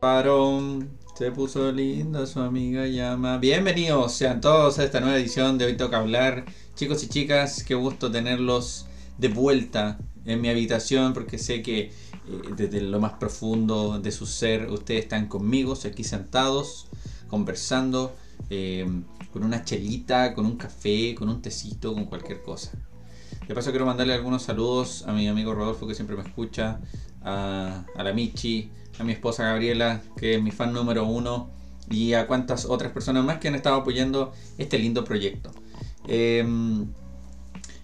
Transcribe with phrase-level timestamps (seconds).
[0.00, 3.38] Parón, se puso linda su amiga llama.
[3.38, 6.44] Bienvenidos sean todos a esta nueva edición de Hoy Toca Hablar.
[6.76, 8.86] Chicos y chicas, qué gusto tenerlos
[9.18, 11.92] de vuelta en mi habitación porque sé que eh,
[12.56, 16.86] desde lo más profundo de su ser ustedes están conmigo, aquí sentados,
[17.26, 18.14] conversando,
[18.50, 18.86] eh,
[19.32, 22.70] con una chelita, con un café, con un tecito, con cualquier cosa.
[23.48, 26.80] De paso quiero mandarle algunos saludos a mi amigo Rodolfo que siempre me escucha,
[27.22, 31.48] a, la Michi, a mi esposa Gabriela, que es mi fan número uno,
[31.90, 35.50] y a cuantas otras personas más que han estado apoyando este lindo proyecto.
[36.06, 36.88] Em,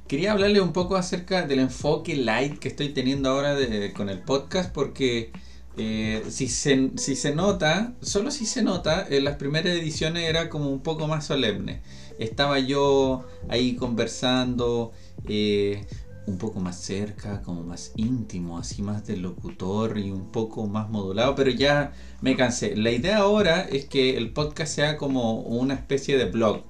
[0.07, 3.57] quería hablarle un poco acerca del enfoque light que estoy teniendo ahora
[3.95, 5.33] con el podcast, porque
[5.79, 10.51] eh, si, se, si se nota, solo si se nota, en las primeras ediciones era
[10.51, 11.81] como un poco más solemne.
[12.19, 14.93] Estaba yo ahí conversando.
[15.29, 15.87] Eh,
[16.27, 20.89] un poco más cerca, como más íntimo, así más del locutor y un poco más
[20.89, 22.77] modulado, pero ya me cansé.
[22.77, 26.65] La idea ahora es que el podcast sea como una especie de blog,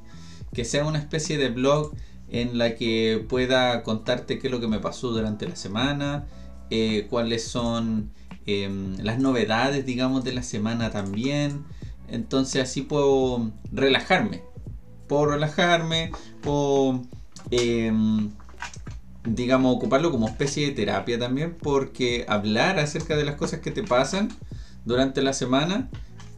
[0.53, 1.93] que sea una especie de blog
[2.29, 6.27] en la que pueda contarte qué es lo que me pasó durante la semana,
[6.71, 8.11] eh, cuáles son
[8.47, 11.65] em, las novedades, digamos, de la semana también.
[12.09, 14.43] Entonces así puedo relajarme.
[15.07, 16.11] Puedo relajarme,
[16.43, 17.03] puedo...
[17.51, 18.31] Em,
[19.25, 23.83] digamos, ocuparlo como especie de terapia también, porque hablar acerca de las cosas que te
[23.83, 24.29] pasan
[24.85, 25.91] durante la semana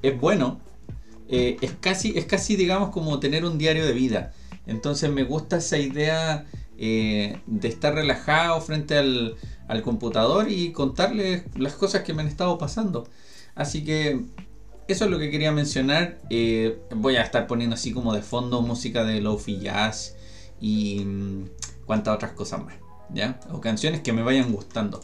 [0.02, 0.60] es bueno.
[1.28, 4.32] Eh, es, casi, es casi, digamos, como tener un diario de vida.
[4.66, 6.46] Entonces me gusta esa idea
[6.78, 9.36] eh, de estar relajado frente al,
[9.68, 13.08] al computador y contarles las cosas que me han estado pasando.
[13.54, 14.20] Así que
[14.88, 16.18] eso es lo que quería mencionar.
[16.30, 20.14] Eh, voy a estar poniendo así como de fondo música de lofi jazz
[20.60, 21.44] y mm,
[21.86, 22.74] cuantas otras cosas más.
[23.14, 23.40] ¿Ya?
[23.52, 25.00] O canciones que me vayan gustando.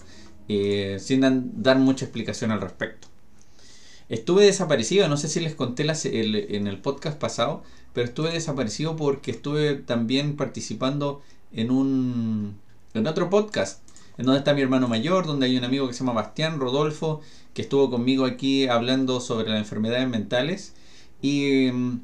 [0.48, 1.22] Eh, sin
[1.62, 3.08] dar mucha explicación al respecto.
[4.08, 7.62] Estuve desaparecido, no sé si les conté en el podcast pasado,
[7.94, 11.22] pero estuve desaparecido porque estuve también participando
[11.52, 12.60] en un
[12.94, 13.82] en otro podcast,
[14.18, 17.22] en donde está mi hermano mayor, donde hay un amigo que se llama Bastián Rodolfo,
[17.54, 20.74] que estuvo conmigo aquí hablando sobre las enfermedades mentales
[21.22, 22.02] y mm,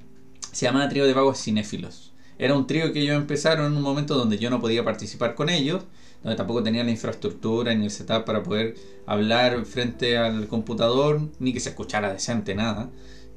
[0.53, 2.12] se llama Trío de Vagos Cinéfilos.
[2.38, 5.49] Era un trío que ellos empezaron en un momento donde yo no podía participar con
[5.50, 5.82] ellos,
[6.22, 8.76] donde tampoco tenía la infraestructura ni el setup para poder
[9.06, 12.91] hablar frente al computador, ni que se escuchara decente, nada.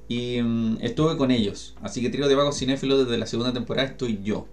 [0.08, 1.76] Y mm, estuve con ellos.
[1.82, 4.48] Así que trío de vagos cinéfilos desde la segunda temporada estoy yo.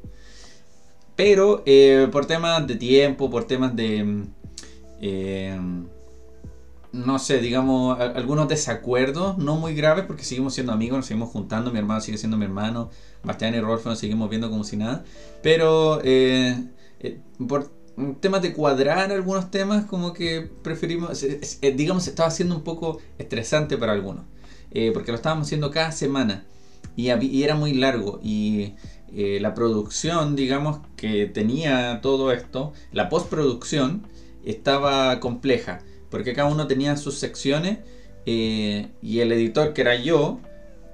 [1.15, 4.05] Pero eh, por temas de tiempo, por temas de...
[4.05, 4.23] Mm,
[5.01, 5.61] eh,
[6.93, 11.71] no sé, digamos, algunos desacuerdos, no muy graves, porque seguimos siendo amigos, nos seguimos juntando,
[11.71, 12.91] mi hermano sigue siendo mi hermano,
[13.23, 15.05] Bastián y Rolfo nos seguimos viendo como si nada,
[15.43, 16.57] pero eh,
[17.01, 17.71] eh, por
[18.21, 23.77] temas de cuadrar algunos temas, como que preferimos, eh, digamos, estaba siendo un poco estresante
[23.77, 24.25] para algunos,
[24.95, 26.45] porque lo estábamos haciendo cada semana
[26.97, 28.75] y, y era muy largo y
[29.13, 34.07] la producción, digamos, que tenía todo esto, la postproducción,
[34.45, 35.81] estaba compleja
[36.11, 37.79] porque cada uno tenía sus secciones
[38.27, 40.41] eh, y el editor, que era yo,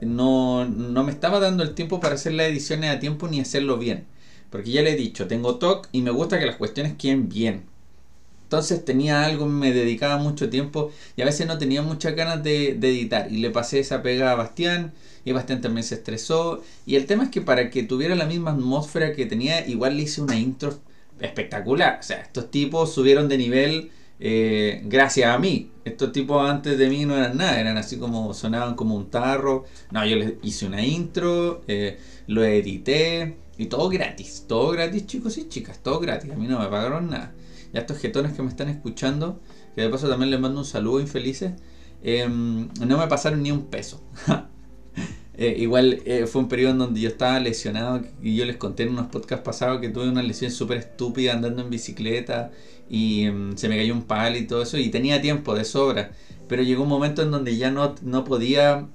[0.01, 4.07] no, me estaba dando el tiempo para hacer las ediciones a tiempo ni hacerlo bien.
[4.51, 7.65] Porque ya le he dicho, tengo TOC y me gusta que las cuestiones queden bien.
[8.45, 12.69] Entonces tenía algo, me dedicaba mucho tiempo y a veces no tenía muchas ganas de,
[12.69, 13.33] editar.
[13.33, 14.93] Y le pasé esa pega a Bastián
[15.25, 16.63] y Bastián también se estresó.
[16.87, 20.05] Y el tema es que para que tuviera la misma atmósfera que tenía, igual le
[20.05, 20.79] hice una intro
[21.21, 21.99] espectacular.
[21.99, 23.91] O sea, estos tipos subieron de nivel
[24.27, 25.71] eh, gracias a mí.
[25.85, 29.65] Estos tipos antes de mí no eran nada, eran así como sonaban como un tarro.
[29.91, 35.37] No, yo les hice una intro, eh, lo edité y todo gratis, todo gratis chicos
[35.37, 36.31] y chicas, todo gratis.
[36.33, 37.35] A mí no me pagaron nada.
[37.75, 39.41] Y a estos jetones que me están escuchando,
[39.75, 41.53] que de paso también les mando un saludo infelices,
[42.03, 44.01] em, no me pasaron ni un peso.
[45.37, 48.91] Eh, igual fue un periodo en donde yo estaba lesionado y yo les conté en
[48.91, 52.53] unos podcasts pasados que tuve una lesión súper estúpida andando en bicicleta
[52.89, 56.13] y mm, se me cayó un palo y todo eso y tenía tiempo de sobra.
[56.49, 58.87] Pero llegó un momento en donde ya no, no podía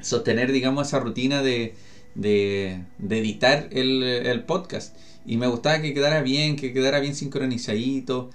[0.00, 1.74] sostener, digamos, esa rutina de,
[2.14, 4.96] de, editar el, podcast.
[5.26, 8.30] Y me gustaba que quedara bien, que quedara bien sincronizadito.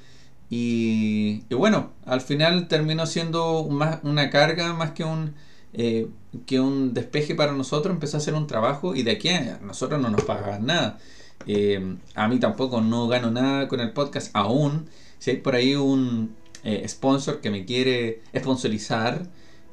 [0.49, 5.33] Y, y bueno, al final terminó siendo más una carga más que un,
[5.77, 6.07] eh,
[6.45, 7.93] que un despeje para nosotros.
[7.93, 10.99] Empezó a ser un trabajo y de aquí a nosotros no nos pagaban nada.
[11.47, 14.87] Eh, a mí tampoco no gano nada con el podcast aún.
[15.19, 19.27] Si hay por ahí un eh, sponsor que me quiere sponsorizar,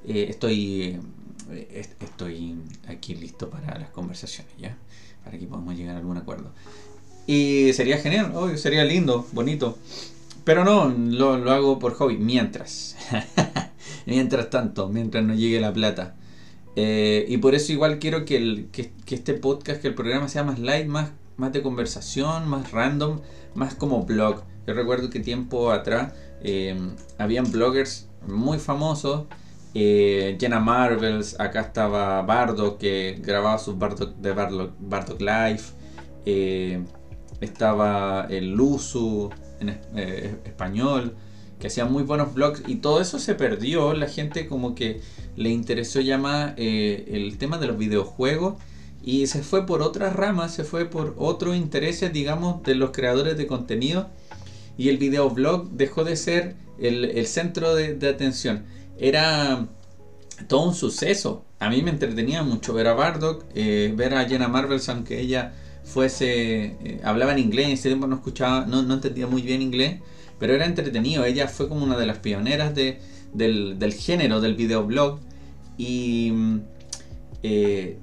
[0.07, 0.99] eh, estoy,
[2.01, 2.57] estoy
[2.89, 4.77] aquí listo para las conversaciones, ¿ya?
[5.25, 6.53] Para que podamos llegar a algún acuerdo.
[7.27, 9.79] Y sería genial, sería lindo, bonito.
[10.45, 12.97] Pero no, lo, lo hago por hobby, mientras.
[14.07, 16.15] mientras tanto, mientras no llegue la plata.
[16.75, 20.43] Eh, y por eso igual quiero que, el, que, este podcast, que el programa sea
[20.43, 23.21] más light, más, más de conversación, más random,
[23.55, 24.43] más como blog.
[24.67, 26.13] Yo recuerdo que tiempo atrás
[26.43, 26.77] eh,
[27.19, 29.27] habían bloggers muy famosos.
[29.75, 35.63] Eh, Jenna Marvels, acá estaba Bardo que grababa sus Bardock de Bardock, Bardock Live.
[36.25, 36.83] Eh,
[37.41, 39.71] estaba el Luzu en
[40.45, 41.17] español
[41.63, 43.95] que hacía muy buenos blogs y todo eso se perdió.
[43.95, 45.01] La gente como que
[45.37, 46.21] le interesó ya
[46.57, 48.55] eh, el tema de los videojuegos
[49.01, 53.37] y se fue por otras ramas, se fue por otros intereses, digamos, de los creadores
[53.37, 54.11] de contenido
[54.77, 58.65] y el videoblog dejó de ser el, centro de, atención.
[58.99, 59.69] Era
[60.49, 61.45] todo un suceso.
[61.61, 65.53] A mí me entretenía mucho ver a Bardock, eh, ver a Jenna Marvels, aunque ella
[65.85, 69.63] fuese, eh, hablaba en inglés, en ese tiempo no escuchaba, no, no entendía muy bien
[69.63, 70.01] inglés
[70.43, 71.25] pero era entretenido.
[71.25, 72.99] Ella fue como una de las pioneras de,
[73.33, 75.21] del, género del videoblog
[75.79, 76.61] y mm,
[77.45, 77.99] eh,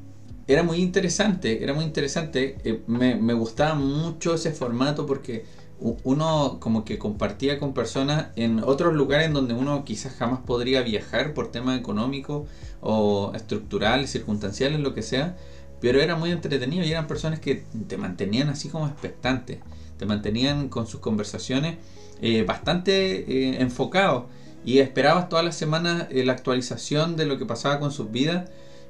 [0.47, 2.55] era muy interesante, era muy interesante.
[2.63, 5.43] Eh, me, me, gustaba mucho ese formato porque
[5.81, 11.33] uno como que compartía con personas en otros lugares donde uno quizás jamás podría viajar
[11.33, 12.47] por temas económicos
[12.79, 15.35] o estructurales, circunstanciales, lo que sea.
[15.81, 19.59] Pero era muy entretenido y eran personas que te mantenían así como expectantes,
[19.97, 21.79] te mantenían con sus conversaciones
[22.21, 24.27] eh, bastante eh, enfocado.
[24.65, 28.49] Y esperabas todas las semanas eh, la actualización de lo que pasaba con sus vidas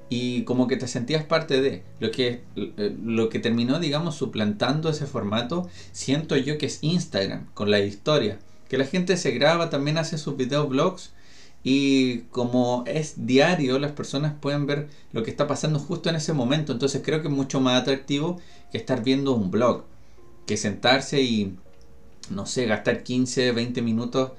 [0.10, 5.06] y como que te sentías parte de lo que lo que terminó digamos suplantando ese
[5.06, 8.40] formato siento yo que es Instagram con la historia.
[8.68, 11.14] Que la gente se graba también hace sus videoblogs
[11.64, 16.34] y como es diario las personas pueden ver lo que está pasando justo en ese
[16.34, 16.74] momento.
[16.74, 18.40] Entonces creo que es mucho más atractivo
[18.72, 19.84] que estar viendo un blog
[20.50, 21.56] que sentarse y
[22.32, 24.32] no sé, gastar 15, 20 minutos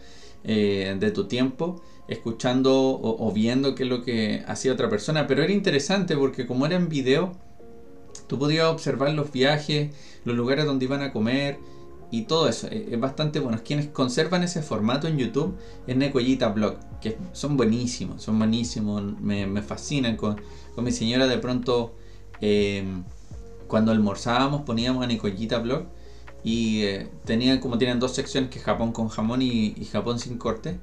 [0.45, 5.27] eh, de tu tiempo escuchando o, viendo qué es lo que hacía otra persona.
[5.27, 7.37] Pero era interesante porque como era en video,
[8.27, 9.95] tú podías observar los viajes,
[10.25, 11.59] los lugares donde iban a comer
[12.11, 12.67] y todo eso.
[12.67, 13.61] Es, bastante bueno.
[13.65, 15.57] Quienes conservan ese formato en YouTube
[15.87, 20.17] es Necoyita Blog, que son buenísimos, son buenísimos, me, fascinan.
[20.17, 20.41] Con,
[20.79, 21.95] mi señora de pronto,
[22.41, 22.85] eh,
[23.69, 25.85] cuando almorzábamos poníamos a Necoyita Blog
[26.43, 30.79] y eh, tenían como tienen dos secciones que Japón con jamón y, Japón sin corte.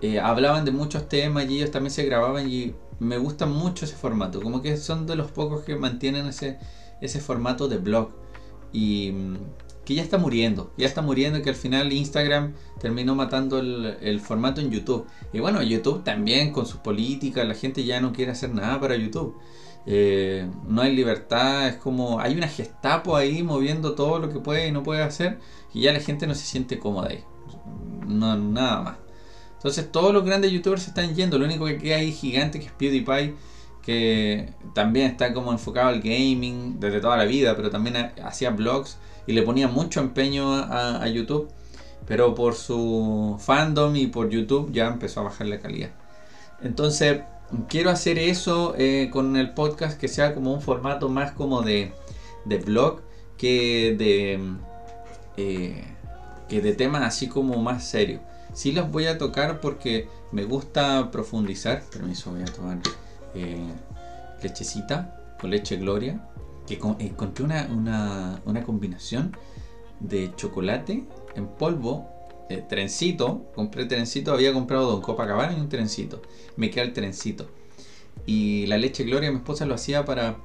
[0.00, 3.96] Eh, hablaban de muchos temas y ellos también se grababan y me gusta mucho ese
[3.96, 4.40] formato.
[4.40, 6.58] Como que son de los pocos que mantienen ese,
[7.00, 8.10] ese formato de blog.
[8.72, 9.36] Y mm,
[9.84, 10.72] que ya está muriendo.
[10.76, 15.06] Ya está muriendo que al final Instagram terminó matando el, formato en YouTube.
[15.32, 18.96] Y bueno, YouTube también con sus políticas, la gente ya no quiere hacer nada para
[18.96, 19.36] YouTube.
[19.86, 24.68] Eh, no hay libertad, es como hay una gestapo ahí moviendo todo lo que puede
[24.68, 25.38] y no puede hacer
[25.72, 27.24] y ya la gente no se siente cómoda ahí.
[28.06, 28.96] No, nada más.
[29.54, 32.66] Entonces todos los grandes youtubers se están yendo, lo único que queda ahí gigante que
[32.66, 33.34] es PewDiePie,
[33.82, 38.98] que también está como enfocado al gaming desde toda la vida, pero también hacía blogs
[39.30, 41.48] y le ponía mucho empeño a, YouTube,
[42.04, 45.90] pero por su fandom y por YouTube ya empezó a bajar la calidad.
[46.60, 47.20] Entonces,
[47.68, 51.92] quiero hacer eso eh, con el podcast que sea como un formato más como de,
[52.44, 53.02] de blog
[53.38, 54.40] que de
[55.36, 55.84] eh,
[56.48, 58.20] que de temas así como más serios.
[58.52, 61.84] Sí los voy a tocar porque me gusta profundizar.
[61.92, 62.78] Permiso, voy a tomar
[63.36, 63.70] eh,
[64.42, 66.20] lechecita con leche Gloria.
[66.76, 69.36] Que encontré una, una, una combinación
[69.98, 72.06] de chocolate en polvo
[72.48, 76.22] eh, trencito, compré trencito, había comprado Don Copacabana y un trencito.
[76.56, 77.48] Me queda el trencito.
[78.26, 80.38] Y la leche Gloria, mi esposa lo hacía para,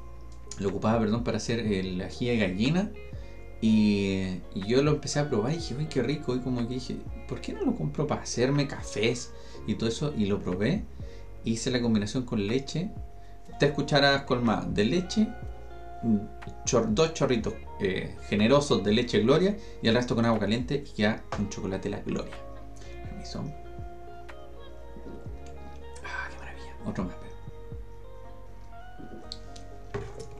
[0.60, 2.91] lo ocupaba, perdón, para hacer el ají de gallina.
[3.62, 6.36] Y, yo lo empecé a probar y dije, uy, qué rico.
[6.36, 9.32] Y como que dije, ¿por qué no lo compro para hacerme cafés
[9.67, 10.13] y todo eso?
[10.17, 10.84] Y lo probé.
[11.44, 12.89] Hice la combinación con leche.
[13.60, 15.27] Tres cucharadas colmadas de leche,
[16.89, 21.24] dos chorritos eh, generosos de leche Gloria y el resto con agua caliente y ya
[21.39, 22.35] un chocolate La Gloria.
[23.03, 23.43] Permiso.
[26.03, 26.75] Ah, qué maravilla.
[26.85, 27.15] Otro más.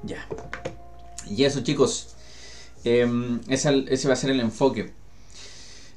[0.04, 0.28] Ya.
[1.28, 2.16] Y eso chicos.
[2.84, 4.94] Em, ese va a ser el enfoque.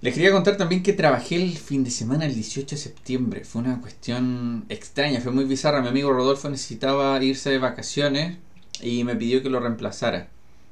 [0.01, 3.45] Les quería contar también que trabajé el fin de semana el 18 de septiembre.
[3.45, 5.83] Fue una cuestión extraña, fue muy bizarra.
[5.83, 8.39] Mi amigo Rodolfo necesitaba irse de vacaciones
[8.83, 10.29] y me pidió que lo reemplazara.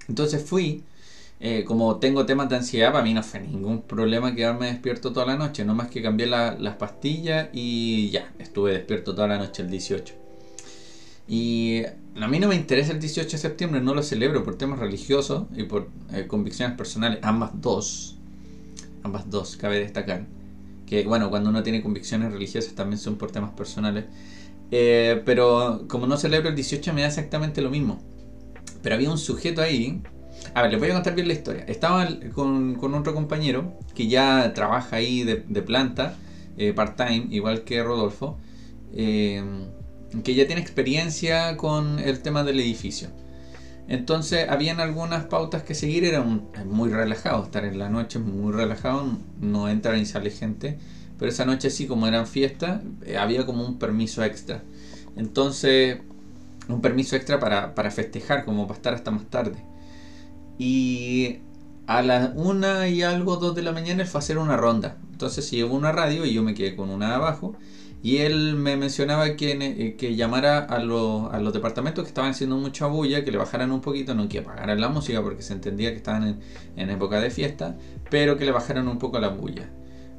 [0.08, 0.84] Entonces fui,
[1.40, 5.26] eh, como tengo temas de ansiedad, para mí no fue ningún problema quedarme despierto toda
[5.26, 9.62] la noche, no más que cambié las pastillas y ya, estuve despierto toda la noche
[9.62, 10.14] el 18.
[11.28, 11.82] Y
[12.20, 15.46] a mí no me interesa el 18 de septiembre, no lo celebro por temas religiosos
[15.56, 18.16] y por eh, convicciones personales, ambas dos,
[19.02, 20.26] ambas dos, cabe destacar.
[20.86, 24.04] que bueno, cuando uno tiene convicciones religiosas también son por temas personales.
[24.70, 28.00] Eh, pero como no celebro el 18 me da exactamente lo mismo.
[28.82, 30.02] Pero había un sujeto ahí.
[30.54, 31.64] A ver, les voy a contar bien la historia.
[31.66, 36.16] Estaba con, con otro compañero que ya trabaja ahí de, planta,
[36.56, 38.38] eh, part-time, igual que Rodolfo,
[38.94, 39.42] eh,
[40.24, 43.08] que ya tiene experiencia con el tema del edificio.
[43.88, 49.16] Entonces, habían algunas pautas que seguir, era muy relajado, estar en la noche muy relajado,
[49.40, 50.78] no entra ni sale gente.
[51.18, 54.62] Pero esa noche sí, como eran fiestas, eh, había como un permiso extra.
[55.16, 55.98] Entonces,
[56.68, 59.56] un permiso extra para, para festejar, como para estar hasta más tarde.
[60.58, 61.38] Y
[61.86, 64.98] a las una y algo, dos de la mañana, él fue a hacer una ronda.
[65.12, 67.54] Entonces se llevó una radio y yo me quedé con una abajo.
[68.02, 72.30] Y él me mencionaba que, eh, que llamara a, los, a los departamentos que estaban
[72.32, 75.54] haciendo mucha bulla, que le bajaran un poquito, no que apagaran la música porque se
[75.54, 76.40] entendía que estaban en,
[76.76, 77.76] en época de fiesta,
[78.10, 79.70] pero que le bajaran un poco la bulla.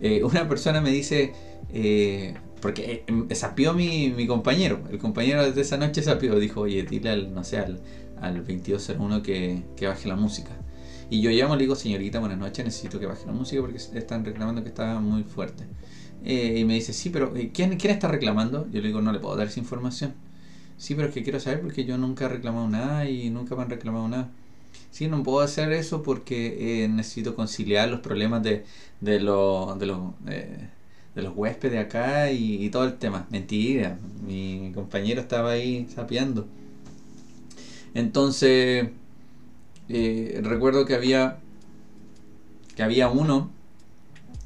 [0.02, 1.34] Eh, una persona me dice,
[1.74, 6.84] eh, porque eh, sapió mi, mi, compañero, el compañero de esa noche sapió, dijo, oye,
[6.84, 7.82] dile al, no sé, al,
[8.22, 10.52] al 2201 que, que baje la música.
[11.10, 14.26] Y yo llamo, le digo, señorita, buenas noches, necesito que baje la música porque están
[14.26, 15.64] reclamando que está muy fuerte.
[16.24, 18.68] y me dice, sí, pero ¿quién, ¿quién está reclamando?
[18.72, 20.14] Yo le digo, no le puedo dar esa información.
[20.78, 23.64] Sí, pero es que quiero saber porque yo nunca he reclamado nada y nunca me
[23.64, 24.32] han reclamado nada.
[24.98, 28.66] Sí, no puedo hacer eso porque eh, necesito conciliar los problemas de,
[29.00, 29.78] de, de, lo,
[30.28, 30.70] eh,
[31.14, 33.28] de los huéspedes acá y, todo el tema.
[33.30, 36.48] Mentira, mi compañero estaba ahí sapeando.
[37.94, 38.90] Entonces,
[39.88, 41.38] eh, recuerdo que había
[42.76, 43.52] que había uno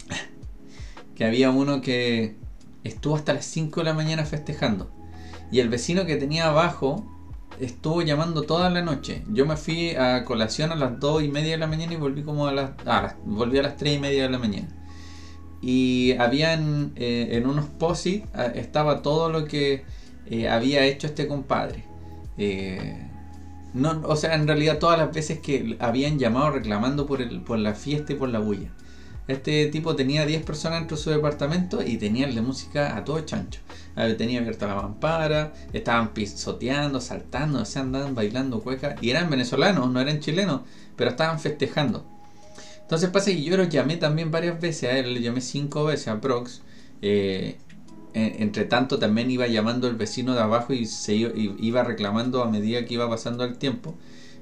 [1.15, 2.35] que había uno que
[2.83, 4.91] estuvo hasta las 5 de la mañana festejando
[5.49, 7.05] y el vecino que tenía abajo
[7.59, 9.23] estuvo llamando toda la noche.
[9.29, 12.23] Yo me fui a colación a las 2 y media de la mañana y volví
[12.23, 12.71] como a las.
[12.85, 14.67] Ah, volví a las 3 y media de la mañana.
[15.61, 19.85] Y habían eh, en unos posits ah, estaba todo lo que
[20.27, 21.85] eh, había hecho este compadre.
[22.37, 23.07] Eh,
[23.73, 27.59] no, o sea, en realidad todas las veces que habían llamado reclamando por, el, por
[27.59, 28.69] la fiesta y por la bulla.
[29.31, 33.19] Este tipo tenía 10 personas dentro de su departamento y tenían la música a todo
[33.21, 33.61] chancho.
[34.17, 38.95] Tenía abierta la mampara, estaban pisoteando, saltando, se andaban bailando cueca.
[39.01, 40.61] Y eran venezolanos, no eran chilenos,
[40.95, 42.05] pero estaban festejando.
[42.81, 46.09] Entonces pasa que yo los llamé también varias veces, a él le llamé cinco veces
[46.09, 46.61] a Prox.
[47.01, 47.57] Eh,
[48.13, 52.83] entre tanto también iba llamando el vecino de abajo y se iba reclamando a medida
[52.85, 53.95] que iba pasando el tiempo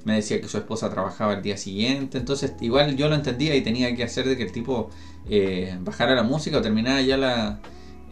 [0.05, 3.61] me decía que su esposa trabajaba el día siguiente, entonces igual yo lo entendía y
[3.61, 4.89] tenía que hacer de que el tipo
[5.29, 7.59] eh, bajara la música o terminara ya la,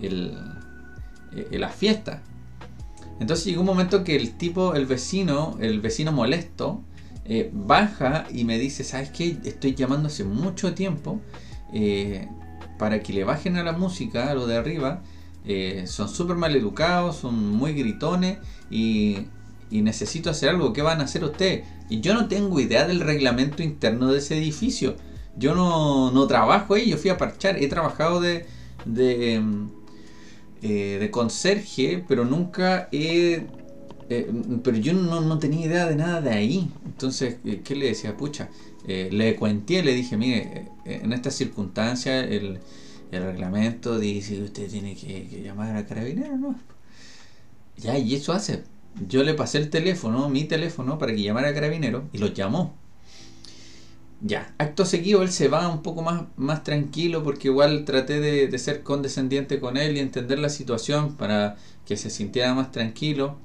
[0.02, 0.38] el,
[1.36, 2.22] eh, la fiesta.
[3.20, 6.84] Entonces llegó un momento que el tipo, el vecino, el vecino molesto,
[7.26, 9.38] eh, baja y me dice, ¿sabes qué?
[9.44, 11.20] Estoy llamando hace mucho tiempo
[12.78, 15.02] para que le bajen a la música, a lo de arriba.
[15.86, 18.38] son súper mal educados, son muy gritones
[18.70, 19.26] y
[19.70, 21.66] y necesito hacer algo, ¿qué van a hacer ustedes?
[21.90, 24.96] Y yo no tengo idea del reglamento interno de ese edificio.
[25.38, 28.46] Yo no, trabajo ahí, yo fui a parchar, he trabajado de,
[28.86, 29.70] de, em,
[30.62, 33.46] eh, de conserje, pero nunca he...
[34.10, 34.32] Eh,
[34.64, 36.72] pero yo no, tenía idea de nada de ahí.
[36.86, 38.16] Entonces, eh, ¿qué le decía?
[38.16, 38.50] Pucha,
[38.88, 42.60] le cuenté, le dije, mire, en estas circunstancias el,
[43.12, 46.56] reglamento dice que usted tiene que llamar a carabinero, ¿no?
[47.78, 48.64] Ya, y eso hace
[49.06, 52.76] yo le pasé el teléfono, mi teléfono, para que llamara a carabinero y lo llamó.
[54.22, 58.58] Ya, acto seguido él se va un poco más, más tranquilo porque igual traté de,
[58.58, 63.38] ser condescendiente con él y entender la situación para que se sintiera más tranquilo.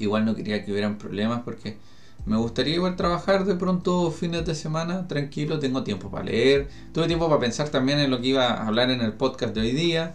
[0.00, 1.76] Igual no quería que hubieran problemas porque
[2.24, 7.06] me gustaría igual trabajar de pronto fines de semana tranquilo, tengo tiempo para leer, tuve
[7.06, 9.72] tiempo para pensar también en lo que iba a hablar en el podcast de hoy
[9.72, 10.14] día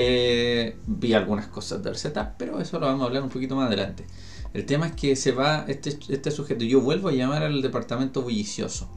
[0.00, 3.66] eh, vi algunas cosas del setup, pero eso lo vamos a hablar un poquito más
[3.66, 4.06] adelante.
[4.54, 6.64] El tema es que se va este, este sujeto.
[6.64, 8.88] Yo vuelvo a llamar al departamento bullicioso.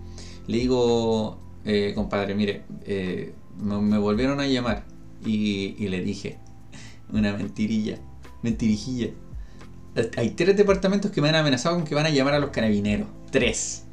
[0.46, 4.86] Le digo, eh, compadre, mire, eh, me, volvieron a llamar
[5.26, 6.38] y, le dije
[7.12, 7.98] una mentirilla,
[8.44, 9.10] mentirijilla.
[10.18, 13.08] Hay tres departamentos que me han amenazado con que van a llamar a los carabineros.
[13.32, 13.86] Tres.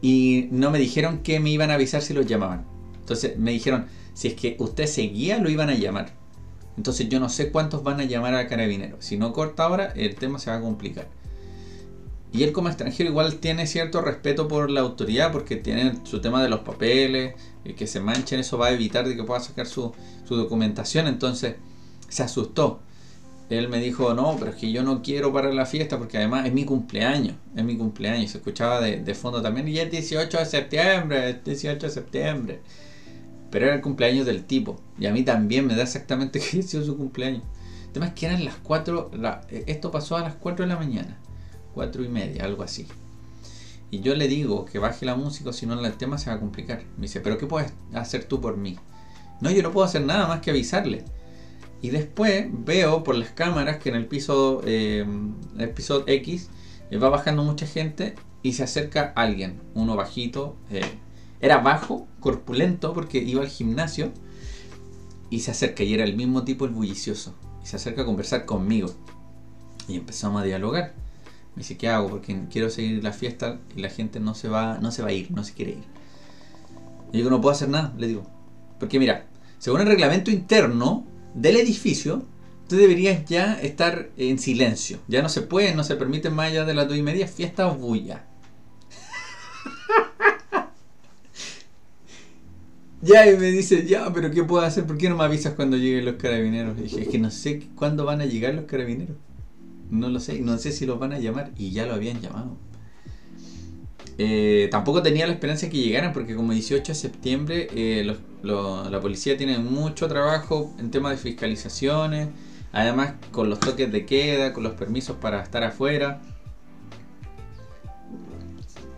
[0.00, 2.64] Y no me dijeron que me iban a avisar si los llamaban.
[3.00, 6.19] Entonces me dijeron, si es que usted seguía, lo iban a llamar.
[6.76, 8.96] Entonces yo no sé cuántos van a llamar al carabinero.
[9.00, 11.08] Si no corta ahora, el tema se va a complicar.
[12.32, 16.42] Y él como extranjero igual tiene cierto respeto por la autoridad porque tiene su tema
[16.42, 17.34] de los papeles,
[17.64, 19.92] y que se manchen, eso va a evitar de que pueda sacar su,
[20.28, 21.06] documentación.
[21.08, 21.56] Entonces
[22.08, 22.80] se asustó.
[23.50, 26.46] Él me dijo, no, pero es que yo no quiero parar la fiesta porque además
[26.46, 28.30] es mi cumpleaños, es mi cumpleaños.
[28.30, 32.60] Se escuchaba de, de fondo también y es 18 de septiembre, es 18 de septiembre.
[33.50, 34.80] Pero era el cumpleaños del tipo.
[34.98, 37.42] Y a mí también me da exactamente que haya sido su cumpleaños.
[37.86, 39.10] El tema es que eran las 4.
[39.66, 41.18] esto pasó a las 4 de la mañana.
[41.74, 42.86] 4 y media, algo así.
[43.90, 46.40] Y yo le digo que baje la música, si no el tema se va a
[46.40, 46.82] complicar.
[46.96, 48.76] Me dice, ¿pero qué puedes hacer tú por mí?
[49.40, 51.04] No, yo no puedo hacer nada más que avisarle.
[51.82, 55.04] Y después veo por las cámaras que en el piso, eh,
[55.58, 56.50] el piso X
[56.90, 60.56] eh, va bajando mucha gente y se acerca alguien, uno bajito.
[60.70, 60.82] Eh,
[61.40, 64.12] era bajo, corpulento, porque iba al gimnasio.
[65.30, 67.34] Y se acerca, y era el mismo tipo, el bullicioso.
[67.62, 68.92] Y se acerca a conversar conmigo.
[69.88, 70.94] Y empezamos a dialogar.
[71.54, 72.08] Me dice, ¿qué hago?
[72.08, 75.12] Porque quiero seguir la fiesta y la gente no se va, no se va a
[75.12, 75.84] ir, no se quiere ir.
[77.12, 78.22] Y digo, no puedo hacer nada, le digo.
[78.78, 79.26] Porque mira,
[79.58, 81.04] según el reglamento interno
[81.34, 82.24] del edificio,
[82.68, 84.98] tú deberías ya estar en silencio.
[85.08, 87.66] Ya no se puede, no se permite más allá de las dos y media fiesta
[87.66, 88.26] o bulla.
[93.02, 94.86] Ya, y me dice, ya, pero ¿qué puedo hacer?
[94.86, 96.76] ¿Por qué no me avisas cuando lleguen los carabineros?
[96.76, 99.16] Dije, es que no sé cuándo van a llegar los carabineros.
[99.90, 101.50] No lo sé, no sé si los van a llamar.
[101.56, 102.56] Y ya lo habían llamado.
[104.22, 109.38] Eh, tampoco tenía la esperanza que llegaran porque como 18 de septiembre eh, la policía
[109.38, 112.28] tiene mucho trabajo en temas de fiscalizaciones,
[112.70, 116.20] además con los toques de queda, con los permisos para estar afuera.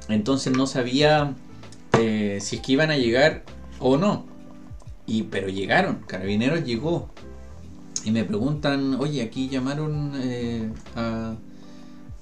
[0.08, 1.36] Entonces no sabía
[2.00, 3.44] eh, si es que iban a llegar
[3.82, 4.26] o no.
[5.06, 7.10] Y, pero llegaron, Carabineros llegó.
[8.04, 10.12] Y me preguntan, oye, aquí llamaron
[10.96, 11.36] a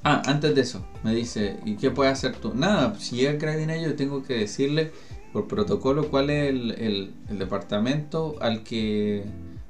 [0.03, 2.55] Ah, antes de eso, me dice, ¿y qué puedes hacer tú?
[2.55, 4.93] Nada, si llega Carabinero yo tengo que decirle
[5.35, 9.25] por protocolo cuál es el, departamento al que,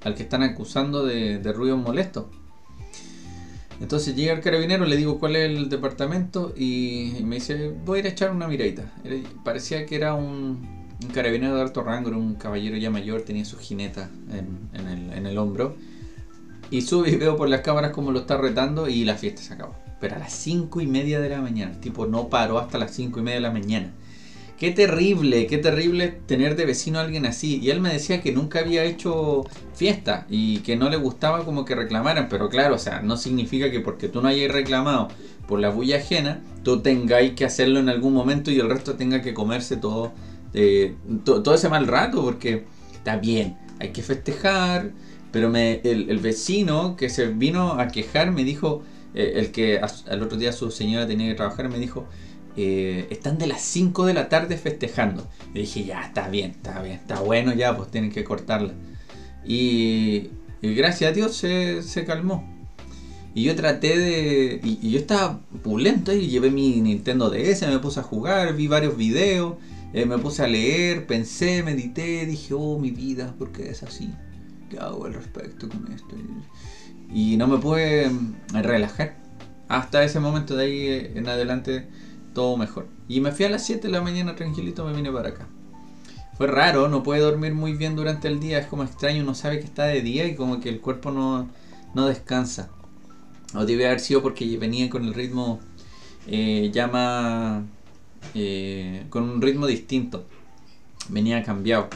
[0.05, 2.31] al que están acusando de, de ruido molesto.
[3.81, 8.01] Entonces llega el carabinero, le digo cuál es el departamento y, me dice, voy a
[8.01, 8.93] ir a echar una miradita.
[9.43, 14.11] Parecía que era un, carabinero de alto rango, un caballero ya mayor, tenía su jineta
[14.33, 15.77] en, el, en el hombro.
[16.71, 19.55] Y sube y veo por las cámaras cómo lo está retando y la fiesta se
[19.55, 21.73] acabó pero a las 5 y media de la mañana.
[21.73, 23.93] El tipo no paró hasta las 5 y media de la mañana.
[24.59, 27.61] Qué terrible, qué terrible tener de vecino a alguien así.
[27.63, 31.65] Y él me decía que nunca había hecho fiesta y que no le gustaba como
[31.65, 32.29] que reclamaran.
[32.29, 35.09] Pero claro, o sea, no significa que porque tú no hayas reclamado
[35.47, 39.23] por la bulla ajena, tú tengáis que hacerlo en algún momento y el resto tenga
[39.23, 40.13] que comerse todo,
[40.55, 42.23] eh, todo ese mal rato.
[42.23, 44.93] Porque está bien, hay que festejar.
[45.33, 48.83] Pero el vecino que se vino a quejar me dijo,
[49.15, 52.07] eh, el que al otro día su señora tenía que trabajar, me dijo,
[52.57, 55.27] eh, están de las 5 de la tarde festejando.
[55.55, 58.73] Y dije, ya, está bien, está bien, está bueno ya, pues tienen que cortarla.
[59.47, 60.29] Y,
[60.63, 62.45] gracias a Dios se, calmó.
[63.35, 64.61] Y yo traté de...
[64.63, 68.97] Y, yo estaba pulento y llevé mi Nintendo DS, me puse a jugar, vi varios
[68.97, 69.55] videos,
[69.93, 74.13] eh, me puse a leer, pensé, medité, dije, oh, mi vida, ¿por qué es así?
[74.69, 76.17] ¿Qué hago al respecto con esto?
[77.13, 79.17] Y no me pude mm, relajar.
[79.69, 81.89] Hasta ese momento de ahí eh, en adelante
[82.35, 82.87] todo mejor.
[83.09, 85.49] Y me fui a las 7 de la mañana tranquilito, me vine para acá.
[86.37, 89.59] Fue raro, no puede dormir muy bien durante el día, es como extraño, no sabe
[89.59, 91.51] que está de día y como que el cuerpo no,
[91.95, 92.71] no descansa.
[93.55, 95.61] O debe haber sido porque venía con el ritmo
[96.27, 97.65] eh, llama
[98.35, 100.25] eh, con un ritmo distinto.
[101.09, 101.89] Venía cambiado.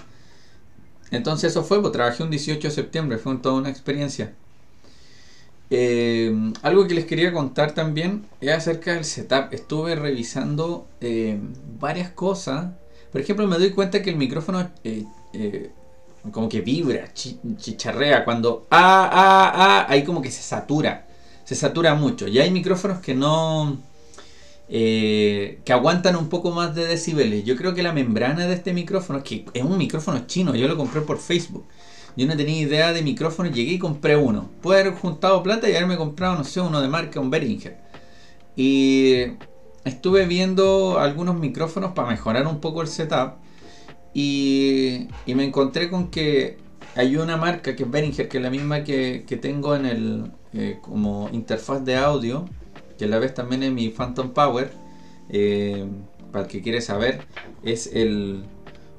[1.11, 4.33] Entonces eso fue, pues trabajé un 18 de septiembre, fue toda una experiencia.
[5.71, 9.53] Eh, algo que les quería contar también es acerca del setup.
[9.53, 11.39] Estuve revisando eh,
[11.79, 12.73] varias cosas.
[13.13, 15.71] Por ejemplo, me doy cuenta que el micrófono eh,
[16.33, 18.25] como que vibra, chicharrea.
[18.25, 21.07] Cuando ah, ah, ah, ahí como que se satura.
[21.45, 22.27] Se satura mucho.
[22.27, 23.79] Y hay micrófonos que no...
[24.69, 27.45] que aguantan un poco más de decibeles.
[27.45, 30.77] Yo creo que la membrana de este micrófono, que es un micrófono chino, yo lo
[30.77, 31.67] compré por Facebook.
[32.17, 34.49] Yo no tenía idea de micrófono, llegué y compré uno.
[34.63, 37.77] Pude haber juntado plata y haberme comprado, no sé, uno de marca, un Behringer.
[38.57, 39.25] Y
[39.85, 43.35] estuve viendo algunos micrófonos para mejorar un poco el setup.
[44.13, 46.59] Y, me encontré con que
[46.95, 50.79] hay una marca que es Behringer, que es la misma que, tengo en el eh,
[50.81, 52.45] como interfaz de audio,
[52.99, 54.71] que la vez también es mi Phantom Power.
[55.31, 55.87] Eh,
[56.33, 57.27] para el que quiere saber,
[57.63, 58.45] es el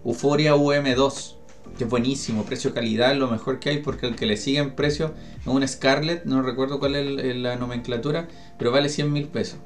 [0.05, 1.35] Euphoria UM2
[1.77, 5.13] que es buenísimo, precio-calidad, lo mejor que hay, porque el que le sigue en precio
[5.41, 8.27] es un Scarlett, no recuerdo cuál es la nomenclatura,
[8.57, 9.59] pero vale 100 mil pesos.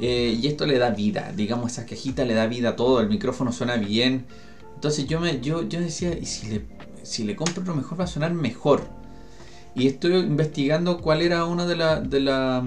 [0.00, 3.08] Eh, y esto le da vida, digamos, esa cajita le da vida a todo, el
[3.08, 4.26] micrófono suena bien.
[4.74, 6.62] Entonces yo, me, yo, yo decía, ¿y si le,
[7.02, 8.82] si le compro lo mejor va a sonar mejor?
[9.74, 12.64] Y estoy investigando cuál era uno de, la, de, la,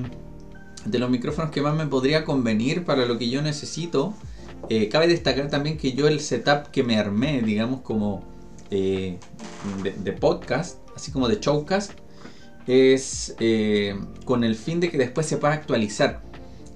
[0.86, 4.14] de los micrófonos que más me podría convenir para lo que yo necesito.
[4.70, 8.24] Eh, cabe destacar también que yo el setup que me armé, digamos, como
[8.70, 9.18] eh,
[9.84, 11.92] de, podcast, así como de showcast,
[12.68, 16.22] es eh, con el fin de que después se pueda actualizar,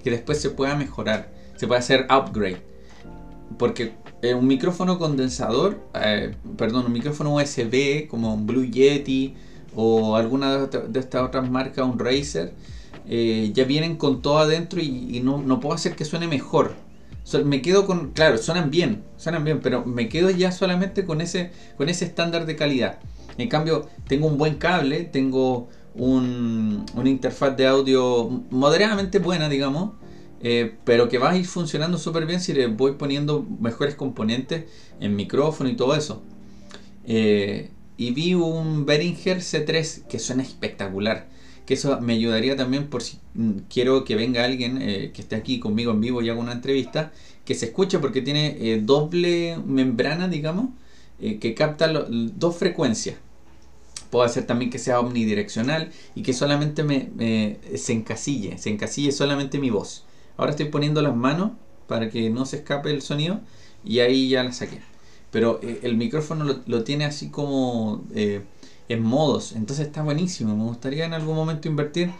[0.02, 2.62] que después se pueda mejorar, se pueda hacer upgrade.
[3.58, 3.94] Porque
[4.36, 5.80] un micrófono condensador,
[6.58, 9.36] perdón, un micrófono USB como un Blue Yeti
[9.76, 12.52] o alguna de estas otras marcas, un Razer,
[13.08, 16.74] ya vienen con todo adentro y, no, no, puedo hacer que suene mejor
[17.44, 21.50] me quedo con, claro, suenan bien, suenan bien, pero me quedo ya solamente con ese,
[21.76, 23.00] con ese estándar de calidad.
[23.36, 29.94] En cambio, tengo un buen cable, tengo un, una interfaz de audio moderadamente buena, digamos,
[30.40, 34.66] eh, pero que va a ir funcionando súper bien si le voy poniendo mejores componentes
[35.00, 36.22] en micrófono y todo eso.
[37.04, 41.28] Eh, y vi un Behringer C3 que suena espectacular
[41.66, 45.36] que eso me ayudaría también por si mm, quiero que venga alguien eh, que esté
[45.36, 47.12] aquí conmigo en vivo y haga una entrevista,
[47.44, 50.70] que se escuche porque tiene eh, doble membrana, digamos,
[51.20, 53.16] eh, que capta dos frecuencias.
[54.10, 59.58] Puedo hacer también que sea omnidireccional y que solamente me, se encasille, se encasille solamente
[59.58, 60.04] mi voz.
[60.36, 61.52] Ahora estoy poniendo las manos
[61.88, 63.40] para que no se escape el sonido
[63.84, 64.80] y ahí ya la saqué.
[65.32, 68.04] Pero el micrófono lo, lo, tiene así como
[68.88, 69.52] en modos.
[69.52, 70.56] Entonces está buenísimo.
[70.56, 72.10] Me gustaría en algún momento invertir.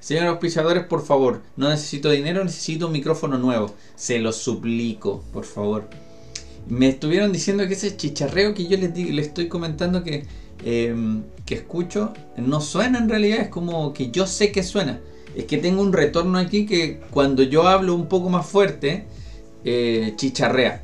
[0.00, 3.74] Señores auspiciadores, por favor, no necesito dinero, necesito un micrófono nuevo.
[3.96, 5.88] Se lo suplico, por favor.
[6.68, 10.26] Me estuvieron diciendo que ese chicharreo que yo les, les estoy comentando que,
[10.64, 15.00] em, que escucho no suena en realidad, es como que yo sé que suena.
[15.34, 19.06] Es que tengo un retorno aquí que cuando yo hablo un poco más fuerte,
[19.64, 20.82] eh, chicharrea.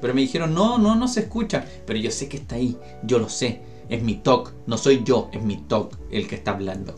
[0.00, 1.64] Pero me dijeron, no, no, no se escucha.
[1.86, 5.28] Pero yo sé que está ahí, yo lo sé es mi TOC, no soy yo,
[5.32, 6.94] es mi TOC el que está hablando.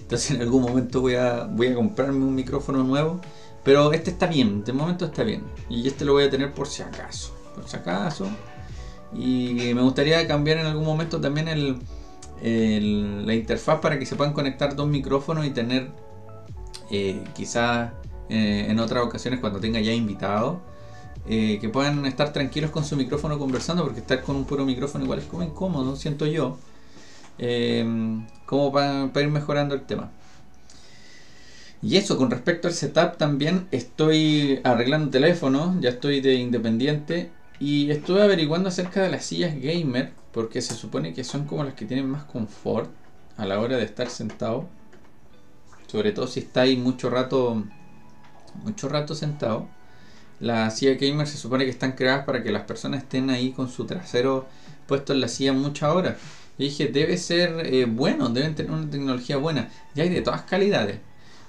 [0.00, 3.20] Entonces en algún momento voy a, voy a comprarme un micrófono nuevo,
[3.62, 5.44] pero este está bien, de momento está bien.
[5.70, 8.26] Y este lo voy a tener por si acaso, por si acaso.
[9.14, 14.34] Y me gustaría cambiar en algún momento también el, la interfaz para que se puedan
[14.34, 15.92] conectar dos micrófonos y tener
[16.90, 17.92] eh, quizás
[18.28, 20.60] eh, en otras ocasiones cuando tenga ya invitado
[21.30, 25.04] eh, que puedan estar tranquilos con su micrófono conversando, porque estar con un puro micrófono
[25.04, 26.56] igual es como incómodo, siento yo,
[27.38, 27.84] eh,
[28.46, 30.10] como para, ir mejorando el tema.
[31.82, 37.90] Y eso, con respecto al setup también estoy arreglando teléfono, ya estoy de independiente y
[37.90, 41.84] estuve averiguando acerca de las sillas gamer, porque se supone que son como las que
[41.84, 42.90] tienen más confort
[43.36, 44.66] a la hora de estar sentado.
[45.88, 47.64] Sobre todo si estáis mucho rato,
[48.64, 49.68] mucho rato sentado.
[50.40, 53.68] Las silla gamer se supone que están creadas para que las personas estén ahí con
[53.68, 54.46] su trasero
[54.86, 56.16] puesto en la silla muchas horas.
[56.58, 59.68] Y dije, debe ser eh, bueno, deben tener una tecnología buena.
[59.94, 60.98] Y hay de todas calidades.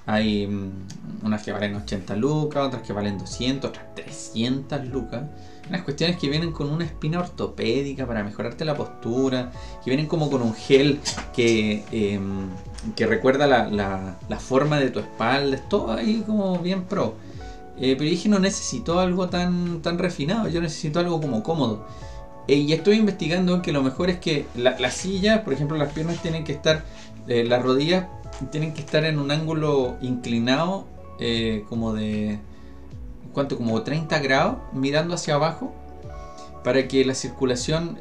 [0.05, 0.87] Hay mm,
[1.23, 5.23] unas que valen 80 lucas, otras que valen 200, otras 300 lucas.
[5.67, 9.51] Unas cuestiones que vienen con una espina ortopédica para mejorarte la postura,
[9.83, 10.99] que vienen como con un gel
[11.35, 12.49] que, em,
[12.95, 15.55] que recuerda la, la, la forma de tu espalda.
[15.55, 17.15] Es todo ahí como bien pro.
[17.81, 21.85] Eh, pero dije, no necesito algo tan, tan refinado, yo necesito algo como cómodo.
[22.47, 26.21] Eh, y estoy investigando que lo mejor es que la, silla, por ejemplo, las piernas
[26.21, 26.83] tienen que estar,
[27.27, 28.07] eh, las rodillas
[28.51, 30.87] tienen que estar en un ángulo inclinado,
[31.67, 32.39] como de,
[33.33, 33.57] ¿cuánto?
[33.57, 35.73] Como 30 grados, mirando hacia abajo,
[36.63, 37.97] para que la circulación,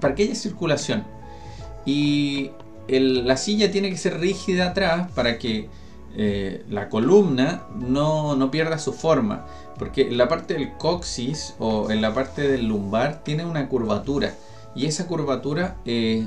[0.00, 1.04] para que haya circulación.
[1.84, 2.52] Y
[2.88, 5.68] la silla tiene que ser rígida atrás para que
[6.18, 9.46] eh, la columna no, pierda su forma.
[9.78, 14.34] Porque en la parte del coxis o en la parte del lumbar tiene una curvatura.
[14.74, 16.26] Y esa curvatura eh,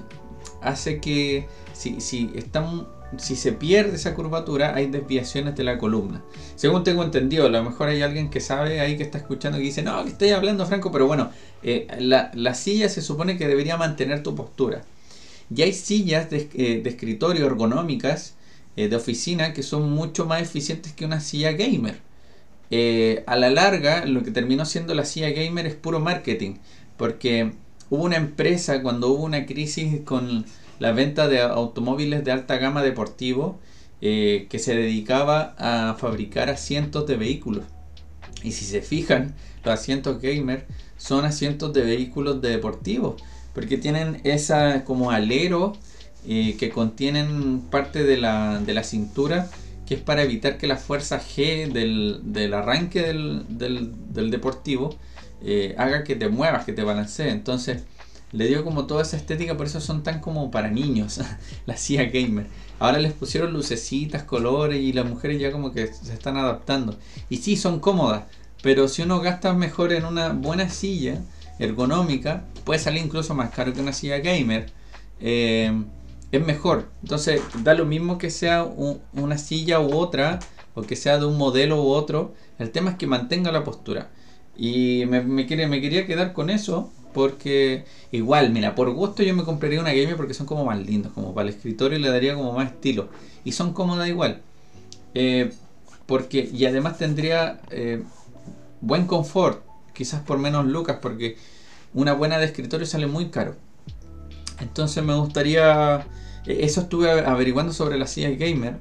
[0.62, 2.32] hace que si, si,
[3.18, 6.22] si se pierde esa curvatura hay desviaciones de la columna.
[6.56, 9.64] Según tengo entendido, a lo mejor hay alguien que sabe ahí que está escuchando y
[9.64, 11.32] dice, no, que estoy hablando Franco, pero bueno,
[11.64, 14.84] eh, la, silla se supone que debería mantener tu postura.
[15.56, 18.36] Y hay sillas de escritorio ergonómicas
[18.80, 22.00] eh, de oficina que son mucho más eficientes que una silla gamer.
[22.72, 26.54] Eh, a la larga, lo que terminó siendo la silla gamer es puro marketing,
[26.96, 27.52] porque
[27.90, 30.46] hubo una empresa cuando hubo una crisis con
[30.80, 33.60] la venta de automóviles de alta gama deportivo
[34.00, 37.66] eh, que se dedicaba a fabricar asientos de vehículos.
[38.44, 43.22] Y si se fijan, los asientos gamer son asientos de vehículos de deportivos,
[43.54, 45.74] porque tienen esa como alero
[46.26, 49.50] que contienen parte de la, de la, cintura
[49.90, 54.96] que es para evitar que la fuerza G del, del arranque del, del, deportivo
[55.44, 57.32] eh, haga que te muevas, que te balancee.
[57.32, 57.84] Entonces
[58.32, 61.20] le dio como toda esa estética, por eso son tan como para niños,
[61.66, 62.46] la CIA Gamer.
[62.78, 66.96] Ahora les pusieron lucecitas, colores y las mujeres ya como que se están adaptando.
[67.30, 68.26] Y sí, son cómodas,
[68.62, 71.20] Pero si uno gasta mejor en una buena silla
[71.58, 74.72] ergonómica, puede salir incluso más caro que una silla gamer.
[75.20, 75.74] Eh,
[76.32, 76.90] es mejor.
[77.02, 80.40] Entonces, da lo mismo que sea una silla u otra,
[80.76, 82.34] o que sea de un modelo u otro.
[82.58, 84.10] El tema es que mantenga la postura.
[84.58, 89.44] Y me, me, me quería quedar con eso, porque igual, mira, por gusto yo me
[89.44, 92.54] compraría una gamer porque son como más lindos, como para el escritorio le daría como
[92.54, 93.10] más estilo.
[93.44, 94.42] Y son cómodas igual.
[95.16, 95.52] Eh,
[96.06, 98.04] porque, y además tendría eh,
[98.82, 99.64] buen confort,
[99.94, 101.38] quizás por menos lucas, porque
[101.94, 103.56] una buena de escritorio sale muy caro.
[104.62, 106.06] Entonces me gustaría,
[106.46, 108.78] eh, eso estuve averiguando sobre las sillas gamer.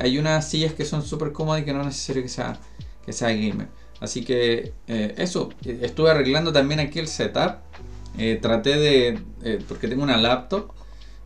[0.00, 2.58] hay unas sillas que son súper cómodas y que no es necesario que sea,
[3.04, 3.68] que sea gamer.
[4.00, 7.58] Así que eso, estuve arreglando también aquí el setup.
[8.40, 9.18] traté de,
[9.68, 10.72] porque tengo una laptop,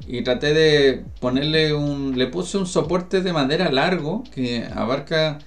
[0.07, 2.17] y traté de ponerle un.
[2.17, 5.39] Le puse un soporte de madera largo que abarca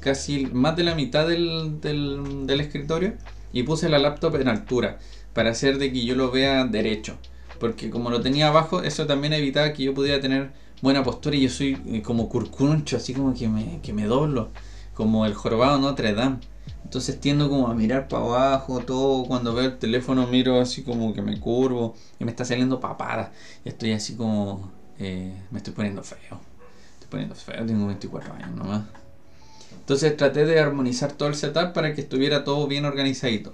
[0.00, 3.14] casi más de la mitad del, del, escritorio
[3.52, 4.98] y puse la laptop en altura
[5.32, 7.18] para hacer de que yo lo vea derecho.
[7.58, 10.50] Porque como lo tenía abajo, eso también evitaba que yo pudiera tener
[10.82, 14.50] buena postura y yo soy eh, como curcuncho, así como que me, que me doblo,
[14.94, 16.38] como el jorobado Notre Dame.
[16.84, 19.24] Entonces tiendo como a mirar para abajo, todo.
[19.24, 23.32] Cuando veo el teléfono miro así como que me curvo y me está saliendo papada.
[23.64, 24.70] Y estoy así como...
[24.98, 26.40] Eh, me estoy poniendo feo.
[26.94, 28.82] Estoy poniendo feo, tengo 24 años nomás.
[29.86, 33.52] Entonces traté de armonizar todo el setup para que estuviera todo bien organizadito.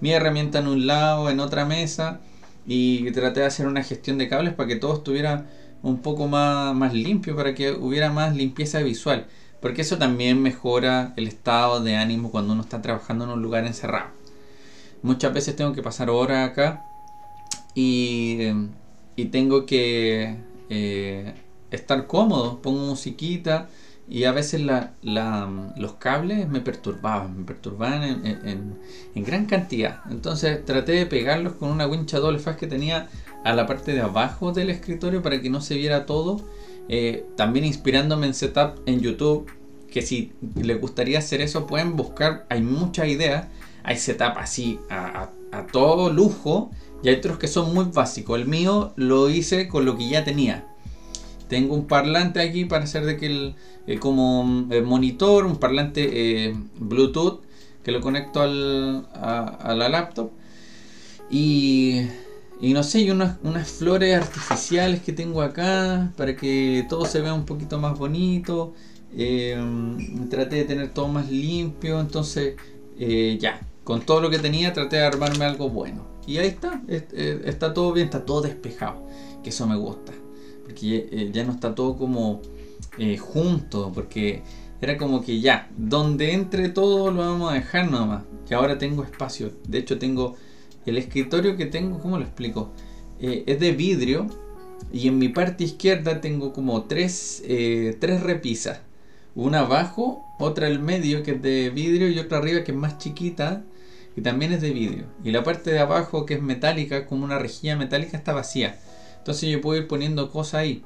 [0.00, 2.20] Mi herramienta en un lado, en otra mesa.
[2.66, 5.46] Y traté de hacer una gestión de cables para que todo estuviera
[5.82, 9.26] un poco más, más limpio, para que hubiera más limpieza visual.
[9.60, 13.66] Porque eso también mejora el estado de ánimo cuando uno está trabajando en un lugar
[13.66, 14.10] encerrado.
[15.02, 16.82] Muchas veces tengo que pasar horas acá
[17.74, 18.38] y,
[19.30, 20.36] tengo que
[20.70, 21.34] eh,
[21.70, 22.62] estar cómodo.
[22.62, 23.68] Pongo musiquita
[24.08, 24.60] y a veces
[25.02, 30.00] los cables me perturbaban, me perturbaban en, gran cantidad.
[30.10, 33.08] Entonces traté de pegarlos con una wincha doble que tenía
[33.44, 36.42] a la parte de abajo del escritorio para que no se viera todo
[36.88, 39.50] eh, también inspirándome en setup en YouTube,
[39.90, 43.46] que si les gustaría hacer eso pueden buscar, hay muchas ideas,
[43.82, 45.30] hay setup así a,
[45.70, 46.72] todo lujo
[47.04, 48.40] y hay otros que son muy básicos.
[48.40, 50.66] El mío lo hice con lo que ya tenía.
[51.54, 53.54] Tengo un parlante aquí para hacer de que el,
[53.86, 57.42] eh, como el monitor, un parlante eh, Bluetooth
[57.84, 60.30] que lo conecto al, a la laptop
[61.30, 62.06] y
[62.60, 67.20] y no sé, y unas, unas flores artificiales que tengo acá para que todo se
[67.20, 68.72] vea un poquito más bonito.
[69.16, 69.56] Eh,
[70.30, 72.00] traté de tener todo más limpio.
[72.00, 72.54] Entonces,
[72.98, 76.06] eh, ya, con todo lo que tenía traté de armarme algo bueno.
[76.26, 79.06] Y ahí está, eh, está todo bien, está todo despejado.
[79.42, 80.12] Que eso me gusta.
[80.74, 82.42] Porque ya, no está todo como
[83.18, 83.92] junto.
[83.92, 84.42] Porque
[84.80, 88.24] era como que ya, donde entre todo lo vamos a dejar nomás.
[88.48, 89.52] Que ahora tengo espacio.
[89.66, 90.36] De hecho, tengo
[90.86, 92.70] el escritorio que tengo, ¿cómo lo explico?
[93.20, 94.26] Eh, es de vidrio
[94.92, 98.80] y en mi parte izquierda tengo como tres, eh, tres repisas.
[99.34, 102.98] Una abajo, otra al medio que es de vidrio y otra arriba que es más
[102.98, 103.64] chiquita
[104.16, 105.06] y también es de vidrio.
[105.24, 108.78] Y la parte de abajo que es metálica, como una rejilla metálica, está vacía.
[109.24, 110.82] Entonces yo puedo ir poniendo cosas ahí.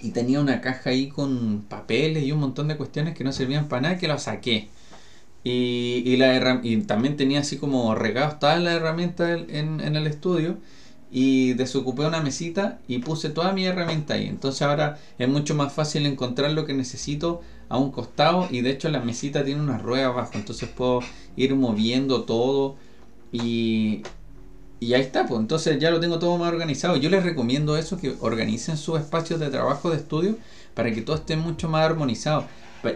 [0.00, 3.66] Y tenía una caja ahí con papeles y un montón de cuestiones que no servían
[3.66, 4.68] para nada que lo saqué.
[5.42, 10.58] Y, la también tenía así como regados todas las herramientas en, en, el estudio.
[11.10, 14.28] Y desocupé una mesita y puse toda mi herramienta ahí.
[14.28, 18.46] Entonces ahora es mucho más fácil encontrar lo que necesito a un costado.
[18.48, 20.32] Y de hecho la mesita tiene una rueda abajo.
[20.34, 21.00] Entonces puedo
[21.34, 22.76] ir moviendo todo.
[23.32, 24.02] Y,
[24.78, 26.96] y ahí está, pues entonces ya lo tengo todo más organizado.
[26.96, 30.36] Yo les recomiendo eso, que organicen sus espacios de trabajo, de estudio,
[30.74, 32.44] para que todo esté mucho más armonizado.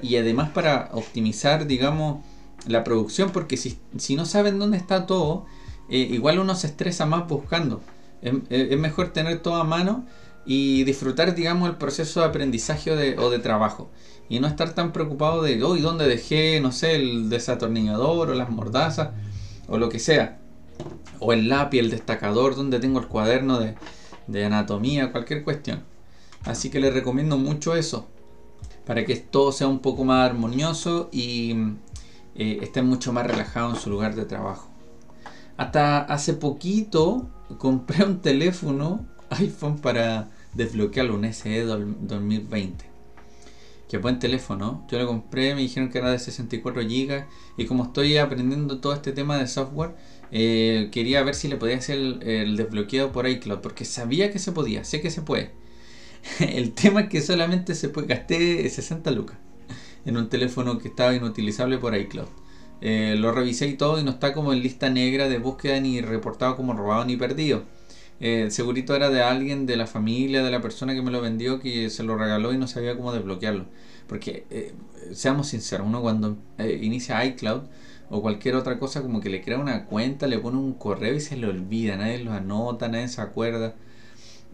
[0.02, 2.22] Y además para optimizar, digamos,
[2.66, 5.46] la producción, porque si, si no saben dónde está todo,
[5.88, 7.80] eh, igual uno se estresa más buscando.
[8.22, 10.04] Es, mejor tener todo a mano
[10.44, 13.90] y disfrutar, digamos, el proceso de aprendizaje o de, trabajo.
[14.28, 18.50] Y no estar tan preocupado de, hoy ¿dónde dejé, no sé, el desatornillador o las
[18.50, 19.10] mordazas
[19.66, 20.39] o lo que sea?
[21.20, 23.76] O el lápiz, el destacador, donde tengo el cuaderno de,
[24.26, 25.84] de anatomía, cualquier cuestión.
[26.44, 28.08] Así que les recomiendo mucho eso,
[28.86, 31.54] para que todo sea un poco más armonioso y,
[32.34, 34.70] eh, estén mucho más relajados en su lugar de trabajo.
[35.56, 37.28] Hasta hace poquito
[37.58, 42.90] compré un teléfono iPhone para desbloquearlo, un SE 2020.
[43.88, 44.86] Qué buen teléfono.
[44.88, 48.94] Yo lo compré, me dijeron que era de 64 GB y como estoy aprendiendo todo
[48.94, 49.94] este tema de software,
[50.32, 54.38] eh, quería ver si le podía hacer el, el, desbloqueo por iCloud porque sabía que
[54.38, 55.50] se podía, sé que se puede.
[56.40, 59.38] el tema es que solamente se puede, gasté 60 lucas
[60.04, 62.28] en un teléfono que estaba inutilizable por iCloud.
[62.80, 66.00] Eh, lo revisé y todo y no está como en lista negra de búsqueda ni
[66.00, 67.64] reportado como robado ni perdido.
[68.20, 71.60] Eh, segurito era de alguien de la familia, de la persona que me lo vendió,
[71.60, 73.66] que se lo regaló y no sabía cómo desbloquearlo.
[74.06, 74.74] Porque,
[75.12, 77.62] seamos sinceros, uno cuando inicia iCloud
[78.10, 81.20] o cualquier otra cosa, como que le crea una cuenta, le pone un correo y
[81.20, 83.74] se le olvida, nadie lo anota, nadie se acuerda.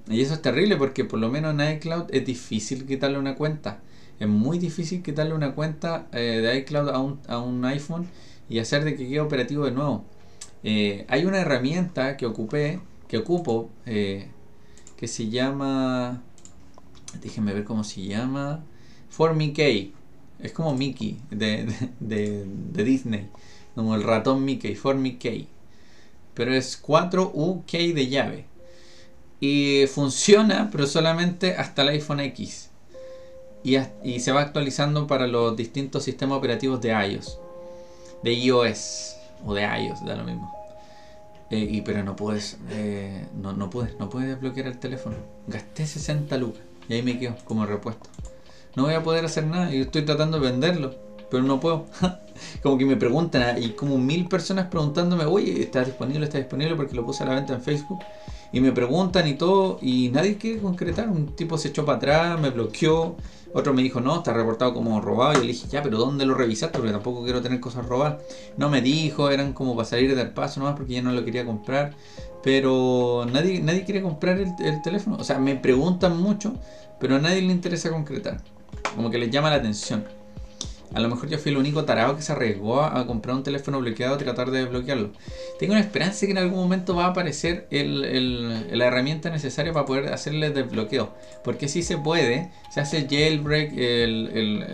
[0.08, 3.80] Y eso es terrible porque por lo menos en iCloud es difícil quitarle una cuenta.
[4.20, 8.06] Es muy difícil quitarle una cuenta eh, de iCloud a un, a un, iPhone
[8.48, 10.04] y hacer de que quede operativo de nuevo.
[10.62, 14.28] Eh, hay una herramienta que ocupé, que ocupo, eh,
[14.96, 16.22] que se llama,
[17.22, 18.64] déjenme ver cómo se llama,
[19.10, 19.92] For Mickey.
[20.38, 21.66] Es como Mickey de,
[22.00, 23.28] de, de, Disney,
[23.76, 25.46] como el ratón Mickey, For Mickey.
[26.34, 28.46] Pero es 4UK de llave.
[29.38, 32.70] Y funciona, pero solamente hasta el iPhone X
[34.04, 37.38] y, se va actualizando para los distintos sistemas operativos de iOS,
[38.22, 40.52] de iOS o de iOS, da lo mismo.
[41.50, 45.16] Eh, y, pero no puedes, eh, no, no puedes, no puedes desbloquear el teléfono.
[45.48, 48.08] Gasté 60 lucas y ahí me quedo como repuesto.
[48.76, 50.94] No voy a poder hacer nada y estoy tratando de venderlo,
[51.30, 51.86] pero no puedo.
[52.62, 56.24] como que me preguntan, y como mil personas preguntándome, oye, ¿está disponible?
[56.24, 56.74] ¿Está disponible?
[56.76, 58.00] Porque lo puse a la venta en Facebook.
[58.52, 61.08] Y me preguntan y todo, y nadie quiere concretar.
[61.08, 63.16] Un tipo se echó para atrás, me bloqueó.
[63.52, 65.32] Otro me dijo, no, está reportado como robado.
[65.32, 66.78] Y yo le dije, ya, pero ¿dónde lo revisaste?
[66.78, 68.22] Porque tampoco quiero tener cosas robadas.
[68.56, 71.44] No me dijo, eran como para salir del paso nomás porque ya no lo quería
[71.44, 71.94] comprar.
[72.42, 75.16] Pero nadie, nadie quiere comprar el teléfono.
[75.18, 76.54] O sea, me preguntan mucho,
[77.00, 78.42] pero a nadie le interesa concretar.
[78.94, 80.04] Como que les llama la atención.
[80.94, 83.80] A lo mejor yo fui el único tarado que se arriesgó a comprar un teléfono
[83.80, 85.10] bloqueado y tratar de desbloquearlo.
[85.58, 90.12] Tengo una esperanza que en algún momento va a aparecer la herramienta necesaria para poder
[90.12, 91.12] hacerle desbloqueo.
[91.44, 93.72] Porque si se puede, se hace jailbreak,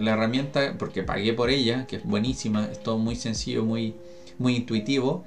[0.01, 3.94] la herramienta, porque pagué por ella, que es buenísima, es todo muy sencillo, muy,
[4.38, 5.25] muy intuitivo.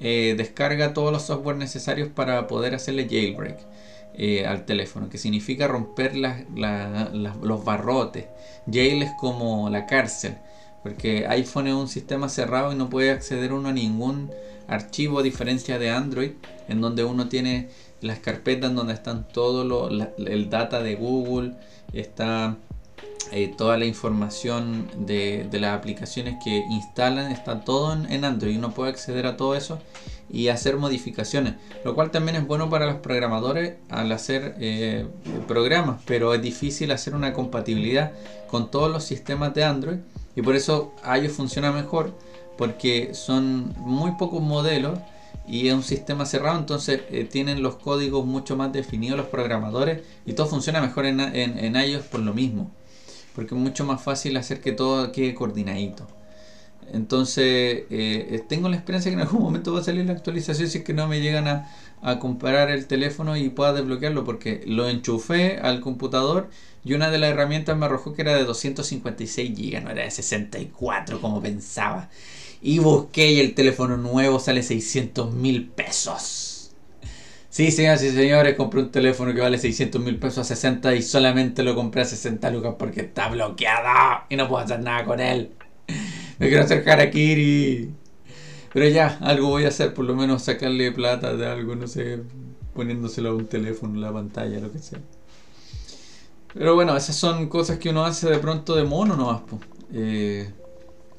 [0.00, 3.58] Eh, descarga todos los software necesarios para poder hacerle jailbreak.
[4.20, 8.24] Eh, al teléfono, que significa romper los barrotes.
[8.68, 10.38] Jail es como la cárcel,
[10.82, 14.28] porque iPhone es un sistema cerrado y no puede acceder uno a ningún
[14.66, 16.32] archivo a diferencia de Android,
[16.66, 17.68] en donde uno tiene
[18.00, 21.52] las carpetas donde están todo lo, el data de Google,
[21.92, 22.56] está
[23.30, 28.72] eh, toda la información de, las aplicaciones que instalan, está todo en, Android y uno
[28.72, 29.78] puede acceder a todo eso
[30.30, 35.06] y hacer modificaciones, lo cual también es bueno para los programadores al hacer eh,
[35.46, 38.12] programas, pero es difícil hacer una compatibilidad
[38.48, 39.98] con todos los sistemas de Android
[40.36, 42.12] y por eso iOS funciona mejor
[42.56, 44.98] porque son muy pocos modelos
[45.46, 50.02] y es un sistema cerrado, entonces eh, tienen los códigos mucho más definidos los programadores
[50.26, 52.70] y todo funciona mejor en, en iOS por lo mismo,
[53.38, 56.08] porque es mucho más fácil hacer que todo quede coordinadito.
[56.92, 60.78] Entonces, eh, tengo la esperanza que en algún momento va a salir la actualización si
[60.78, 61.70] es que no me llegan a,
[62.02, 62.18] a
[62.70, 66.50] el teléfono y pueda desbloquearlo porque lo enchufé al computador
[66.84, 70.10] y una de las herramientas me arrojó que era de 256 GB, no era de
[70.10, 72.10] 64 como pensaba.
[72.60, 76.47] Y busqué y el teléfono nuevo sale 600 mil pesos.
[77.50, 81.02] Sí, señoras y señores, compré un teléfono que vale 600 mil pesos a 60 y
[81.02, 85.18] solamente lo compré a 60 lucas porque está bloqueado y no puedo hacer nada con
[85.20, 85.54] él.
[86.38, 87.96] Me quiero hacer harakiri.
[88.72, 92.24] Pero ya, algo voy a hacer, por lo menos sacarle plata de algo, no sé,
[92.74, 95.00] poniéndoselo a un teléfono, la pantalla, lo que sea.
[96.52, 99.42] Pero bueno, esas son cosas que uno hace de pronto de mono nomás,
[99.92, 100.54] eh,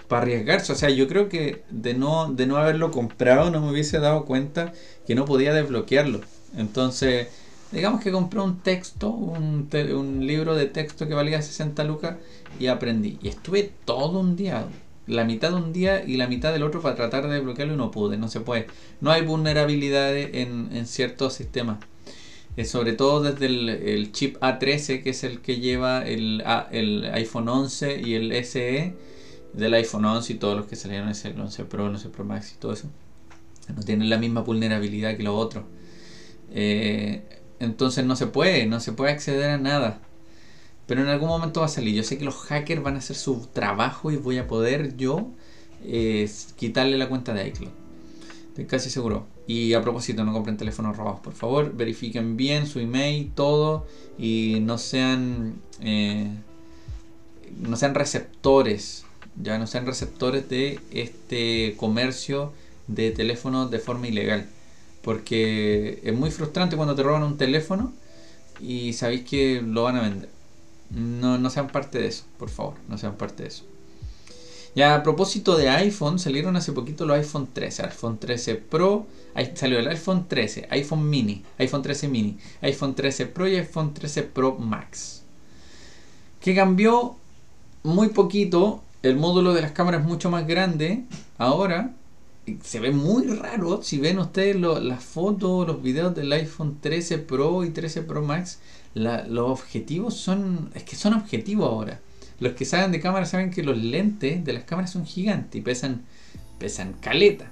[0.07, 0.73] para arriesgarse.
[0.73, 4.25] O sea, yo creo que de no, de no haberlo comprado no me hubiese dado
[4.25, 4.73] cuenta
[5.10, 6.22] que no podía desbloquearlo.
[6.56, 7.30] Entonces,
[7.72, 9.67] digamos que compré un texto, un,
[10.22, 12.17] libro de texto que valía 60 lucas
[12.60, 13.17] y aprendí.
[13.24, 14.67] Y estuve todo un día
[15.08, 17.78] la mitad de un día y la mitad del otro para tratar de desbloquearlo y
[17.78, 18.67] no pude, no se puede.
[19.02, 21.80] No hay vulnerabilidades en, en ciertos sistemas.
[22.56, 23.48] Eh, sobre todo desde
[23.95, 28.93] el, chip A13, que es el que lleva el, el iPhone 11 y el SE
[29.54, 32.53] del iPhone 11 y todos los que salieron, el 11 Pro, el 11 Pro Max
[32.55, 32.88] y todo eso.
[33.76, 35.65] No tienen la misma vulnerabilidad que los otros.
[36.51, 37.24] Eh,
[37.59, 39.99] entonces no se puede, no se puede acceder a nada.
[40.88, 41.93] Pero en algún momento va a salir.
[41.93, 45.28] Yo sé que los hackers van a hacer su trabajo y voy a poder yo
[45.84, 47.72] eh, quitarle la cuenta de iCloud.
[48.49, 49.28] Estoy casi seguro.
[49.45, 51.76] Y a propósito, no compren teléfonos robados, por favor.
[51.76, 53.86] Verifiquen bien su email, todo.
[54.17, 55.55] Y no sean.
[55.82, 56.28] Eh,
[57.59, 59.05] no sean receptores.
[59.41, 62.51] Ya no sean receptores de este comercio
[62.89, 64.47] de teléfonos de forma ilegal.
[65.01, 67.93] Porque es muy frustrante cuando te roban un teléfono
[68.59, 70.29] y sabéis que lo van a vender.
[70.89, 73.63] No, no sean parte de eso, por favor, no sean parte de eso.
[74.75, 79.07] Ya a propósito de iPhone, salieron hace poquito los iPhone 13, iPhone 13 Pro,
[79.55, 84.23] salió el iPhone 13, iPhone mini, iPhone 13 mini, iPhone 13 Pro y iPhone 13
[84.23, 85.23] Pro Max.
[86.39, 87.15] Que cambió
[87.83, 91.03] muy poquito, el módulo de las cámaras es mucho más grande
[91.37, 91.93] ahora.
[92.64, 97.64] Se ve muy raro si ven ustedes las fotos, los videos del iPhone 13 Pro
[97.64, 98.60] y 13 Pro Max.
[98.93, 100.72] los objetivos son.
[100.74, 102.00] Es que son objetivos ahora
[102.39, 105.62] los que saben de cámara saben que los lentes de las cámaras son gigantes y
[105.62, 106.04] pesan,
[106.58, 107.52] pesan caleta.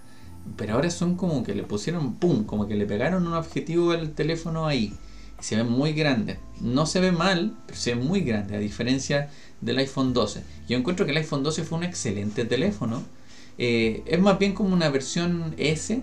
[0.55, 4.11] Pero ahora son como que le pusieron pum, como que le pegaron un objetivo al
[4.11, 4.93] teléfono ahí.
[5.39, 6.39] Y se ve muy grande.
[6.61, 9.29] No se ve mal, pero se ve muy grande, a diferencia
[9.59, 10.41] del iPhone 12.
[10.69, 13.03] Yo encuentro que el iPhone 12 fue un excelente teléfono.
[13.57, 16.01] Eh, es más bien como una versión S,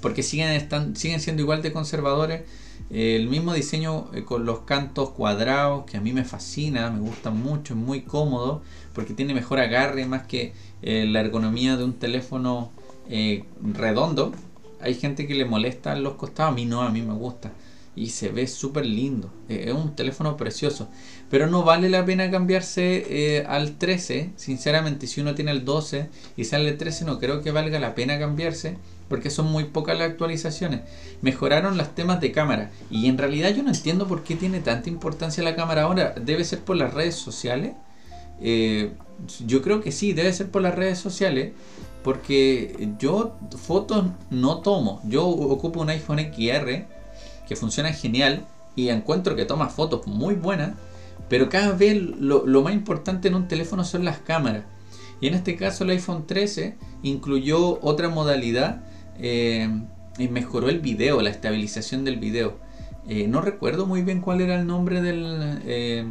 [0.00, 2.42] porque siguen, están, siguen siendo igual de conservadores
[2.90, 7.30] el mismo diseño eh, con los cantos cuadrados que a mí me fascina, me gusta
[7.30, 10.52] mucho, es muy cómodo porque tiene mejor agarre más que
[10.82, 12.70] eh, la ergonomía de un teléfono
[13.08, 14.32] eh, redondo.
[14.80, 17.52] Hay gente que le molesta los costados, a mí no, a mí me gusta
[17.96, 19.32] y se ve súper lindo.
[19.48, 20.88] es un teléfono precioso.
[21.30, 24.30] Pero no vale la pena cambiarse al 13.
[24.36, 27.94] Sinceramente, si uno tiene el 12 y sale el 13, no creo que valga la
[27.94, 28.76] pena cambiarse
[29.08, 30.80] porque son muy pocas las actualizaciones.
[31.22, 34.88] Mejoraron los temas de cámara y en realidad yo no entiendo por qué tiene tanta
[34.88, 36.14] importancia la cámara ahora.
[36.20, 37.74] ¿Debe ser por las redes sociales?
[38.40, 38.92] Eh,
[39.46, 41.52] yo creo que sí, debe ser por las redes sociales
[42.02, 45.00] porque yo fotos no tomo.
[45.04, 46.86] Yo ocupo un iPhone XR
[47.48, 50.72] que funciona genial y encuentro que toma fotos muy buenas,
[51.28, 54.64] pero cada vez lo, lo más importante en un teléfono son las cámaras.
[55.20, 58.82] Y en este caso el iPhone 13 incluyó otra modalidad
[59.18, 59.68] eh,
[60.18, 62.58] y mejoró el video, la estabilización del video.
[63.08, 66.06] Eh, no recuerdo muy bien cuál era el nombre del, eh,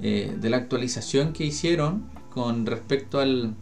[0.00, 3.54] de la actualización que hicieron con respecto al,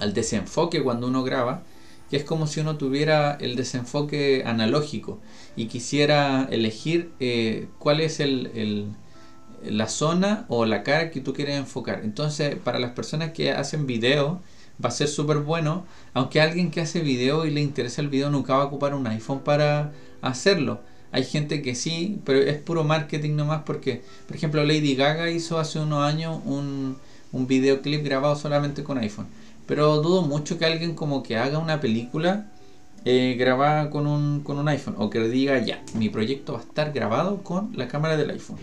[0.00, 1.64] al, desenfoque cuando uno graba,
[2.08, 5.20] que es como si uno tuviera el desenfoque analógico
[5.56, 7.10] y quisiera elegir
[7.78, 8.94] cuál es el,
[9.64, 12.00] la zona o la cara que tú quieres enfocar.
[12.04, 14.40] Entonces, para las personas que hacen video,
[14.82, 15.84] va a ser súper bueno,
[16.14, 19.06] aunque alguien que hace video y le interesa el video nunca va a ocupar un
[19.06, 19.92] iPhone para
[20.22, 20.80] hacerlo.
[21.10, 25.58] Hay gente que sí, pero es puro marketing nomás porque, por ejemplo, Lady Gaga hizo
[25.58, 26.96] hace unos años un,
[27.32, 29.26] un videoclip grabado solamente con iPhone.
[29.66, 32.46] Pero dudo mucho que alguien como que haga una película
[33.04, 36.62] eh, grabada con un, con un iPhone o que diga ya, mi proyecto va a
[36.62, 38.58] estar grabado con la cámara del iPhone.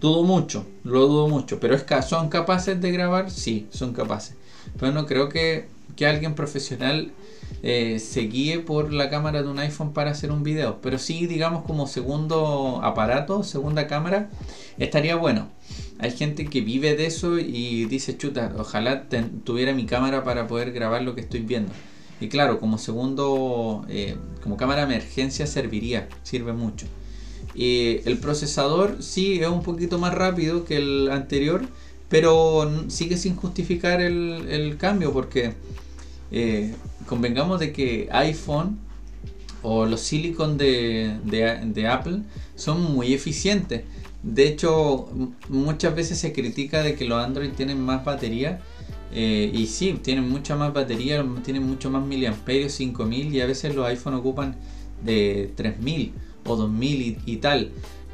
[0.00, 4.36] Dudo mucho, lo dudo mucho, pero es que son capaces de grabar, sí, son capaces.
[4.78, 5.68] Pero no creo que,
[6.06, 7.12] alguien profesional
[7.62, 10.80] eh, se guíe por la cámara de un iPhone para hacer un video.
[10.82, 14.28] Pero sí, digamos, como segundo aparato, segunda cámara,
[14.76, 15.48] estaría bueno.
[15.98, 19.08] Hay gente que vive de eso y dice, chuta, ojalá
[19.44, 21.72] tuviera mi cámara para poder grabar lo que estoy viendo.
[22.20, 26.86] Y claro, como segundo, eh, como cámara de emergencia serviría, sirve mucho.
[27.56, 31.62] Y el procesador sí es un poquito más rápido que el anterior,
[32.10, 35.54] pero sigue sin justificar el, cambio porque
[36.30, 36.74] eh,
[37.06, 38.78] convengamos de que iPhone
[39.62, 42.20] o los silicon de, Apple
[42.56, 43.84] son muy eficientes.
[44.22, 45.08] De hecho,
[45.48, 48.60] muchas veces se critica de que los Android tienen más batería.
[49.12, 53.74] Eh, y sí, tienen mucha más batería, tienen mucho más miliamperios, 5000 y a veces
[53.74, 54.56] los iPhone ocupan
[55.02, 56.12] de 3000
[56.46, 57.72] o 2000 y tal.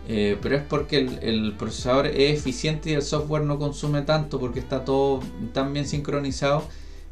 [0.09, 4.59] Eh, pero es porque el, procesador es eficiente y el software no consume tanto porque
[4.59, 5.21] está todo
[5.53, 6.65] tan bien sincronizado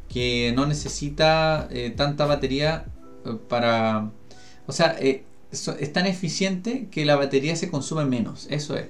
[0.09, 2.85] que no necesita eh, tanta batería
[3.25, 4.11] eh, para...
[4.67, 8.87] O sea, es tan eficiente que la batería se consume menos, eso es.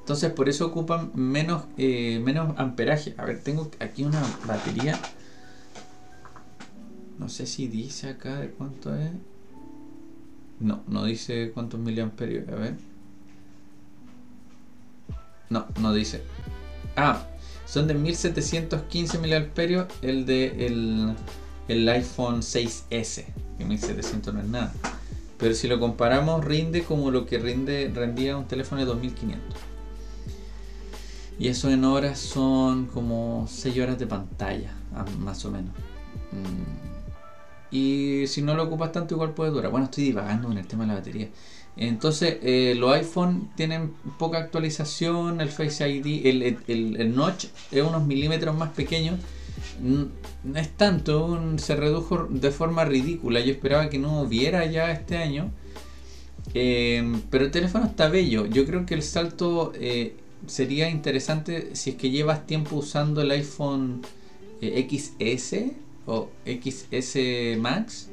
[0.00, 3.14] Entonces por eso ocupan menos, menos amperaje.
[3.18, 4.98] A ver, tengo aquí una batería.
[7.18, 9.10] No sé si dice acá de cuánto es.
[10.60, 12.48] No, no dice cuántos miliamperios.
[12.48, 12.74] A ver.
[15.50, 16.22] No, no dice.
[16.96, 17.26] Ah,
[17.66, 21.14] son de 1715 miliamperios el de
[21.68, 23.24] el, iPhone 6S.
[23.56, 24.72] Que 1700 no es nada.
[25.38, 29.56] Pero si lo comparamos, rinde como lo que rinde, rendía un teléfono de 2500.
[31.38, 35.70] Y eso en horas son como 6 horas de pantalla, ah, más o menos.
[36.32, 36.87] Mm.
[37.70, 39.70] Y si no lo ocupas tanto, igual puede durar.
[39.70, 41.28] Bueno, estoy divagando en el tema de la batería.
[41.76, 46.26] Entonces, eh, los iPhone tienen poca actualización, el Face ID,
[46.66, 49.16] el, notch es unos milímetros más pequeño.
[49.80, 53.40] No es tanto, se redujo de forma ridícula.
[53.40, 55.50] Yo esperaba que no hubiera ya este año.
[56.54, 58.46] Eh, pero el teléfono está bello.
[58.46, 60.16] Yo creo que el salto eh,
[60.46, 64.02] sería interesante si es que llevas tiempo usando el iPhone
[64.60, 65.72] eh, XS
[66.08, 68.08] o XS Max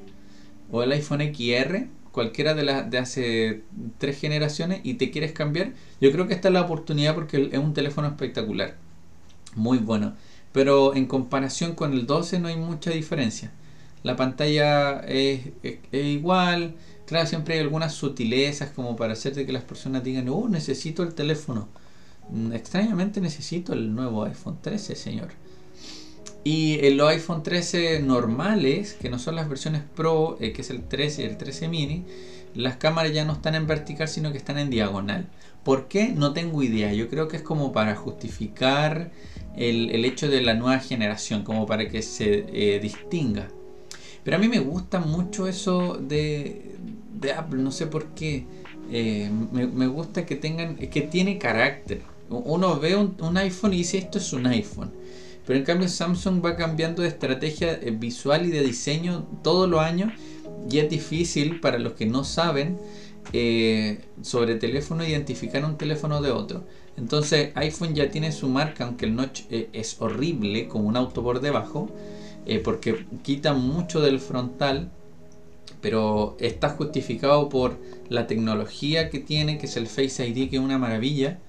[0.72, 3.64] o el iPhone XR, cualquiera de las de hace
[3.98, 5.72] tres generaciones y te quieres cambiar,
[6.02, 8.76] yo creo que esta es la oportunidad porque es un teléfono espectacular,
[9.56, 10.14] muy bueno.
[10.52, 13.52] Pero en comparación con el 12 no hay mucha diferencia.
[14.04, 15.42] La pantalla es,
[15.92, 16.76] igual,
[17.06, 21.04] claro, siempre hay algunas sutilezas como para hacer de que las personas digan, oh, necesito
[21.04, 21.68] el teléfono.
[22.30, 25.30] Mm, extrañamente necesito el nuevo iPhone 13, señor.
[26.46, 30.70] Y en los iPhone 13 normales, que no son las versiones Pro, eh, que es
[30.70, 32.06] el 13 y el 13 mini,
[32.54, 35.28] las cámaras ya no están en vertical, sino que están en diagonal.
[35.64, 36.10] ¿Por qué?
[36.10, 36.94] No tengo idea.
[36.94, 39.10] Yo creo que es como para justificar
[39.58, 43.48] el, hecho de la nueva generación, como para que se eh, distinga.
[44.24, 46.76] Pero a mí me gusta mucho eso de,
[47.36, 48.46] Apple, no sé por qué.
[48.92, 52.04] Eh, me, gusta que tengan, que tiene carácter.
[52.30, 54.92] Uno ve un iPhone y dice esto es un iPhone
[55.46, 59.80] pero en cambio Samsung va cambiando de estrategia eh, visual y de diseño todos los
[59.80, 60.12] años
[60.70, 62.78] y es difícil para los que no saben
[63.34, 66.64] eh, sobre teléfono identificar un teléfono de otro.
[66.98, 71.22] Entonces iPhone ya tiene su marca, aunque el notch eh, es horrible, como un auto
[71.22, 71.90] por debajo,
[72.64, 74.92] porque quita mucho del frontal,
[75.82, 80.62] pero está justificado por la tecnología que tiene, que es el Face ID, que es
[80.62, 81.40] una maravilla.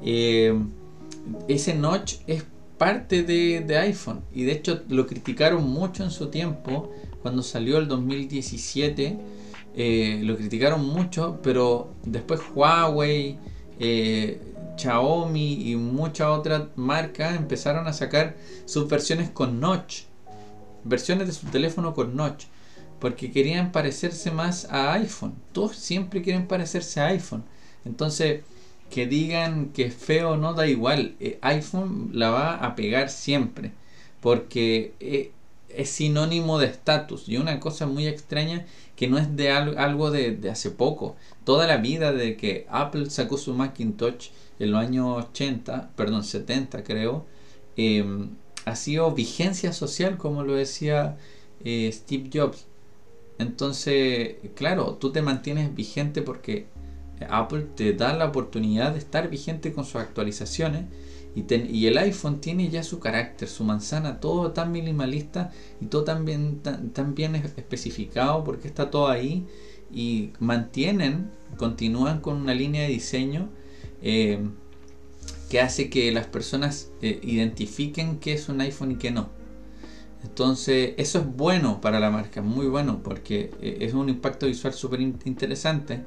[0.00, 2.44] ese notch es
[2.78, 4.22] parte de, iPhone.
[4.32, 9.18] Y de hecho lo criticaron mucho en su tiempo, cuando salió el 2017.
[9.74, 13.38] Eh, lo criticaron mucho, pero después Huawei,
[13.78, 14.40] eh,
[14.76, 20.02] Xiaomi y muchas otras marcas empezaron a sacar sus versiones con notch.
[20.84, 22.44] Versiones de su teléfono con notch.
[23.00, 25.34] Porque querían parecerse más a iPhone.
[25.52, 27.44] Todos siempre quieren parecerse a iPhone.
[27.84, 28.42] Entonces,
[28.90, 31.16] que digan que es feo no da igual.
[31.20, 33.72] Eh, iPhone la va a pegar siempre.
[34.20, 35.32] Porque eh,
[35.68, 37.28] es sinónimo de estatus.
[37.28, 38.66] Y una cosa muy extraña
[38.96, 41.16] que no es de algo de, hace poco.
[41.44, 46.82] Toda la vida de que Apple sacó su Macintosh en los años 80, perdón, 70
[46.82, 47.24] creo,
[47.76, 48.30] em,
[48.64, 51.16] ha sido vigencia social, como lo decía
[51.64, 52.66] eh, Steve Jobs.
[53.38, 56.66] Entonces, claro, tú te mantienes vigente porque
[57.28, 60.84] Apple te da la oportunidad de estar vigente con sus actualizaciones
[61.46, 66.24] y, el iPhone tiene ya su carácter, su manzana, todo tan minimalista y todo tan
[66.24, 69.46] bien, tan, bien especificado porque está todo ahí
[69.92, 73.48] y mantienen, continúan con una línea de diseño
[74.02, 74.40] eh,
[75.48, 79.28] que hace que las personas eh, identifiquen qué es un iPhone y qué no.
[80.24, 84.74] Entonces, eso es bueno para la marca, muy bueno, porque eh, es un impacto visual
[84.74, 86.02] súper interesante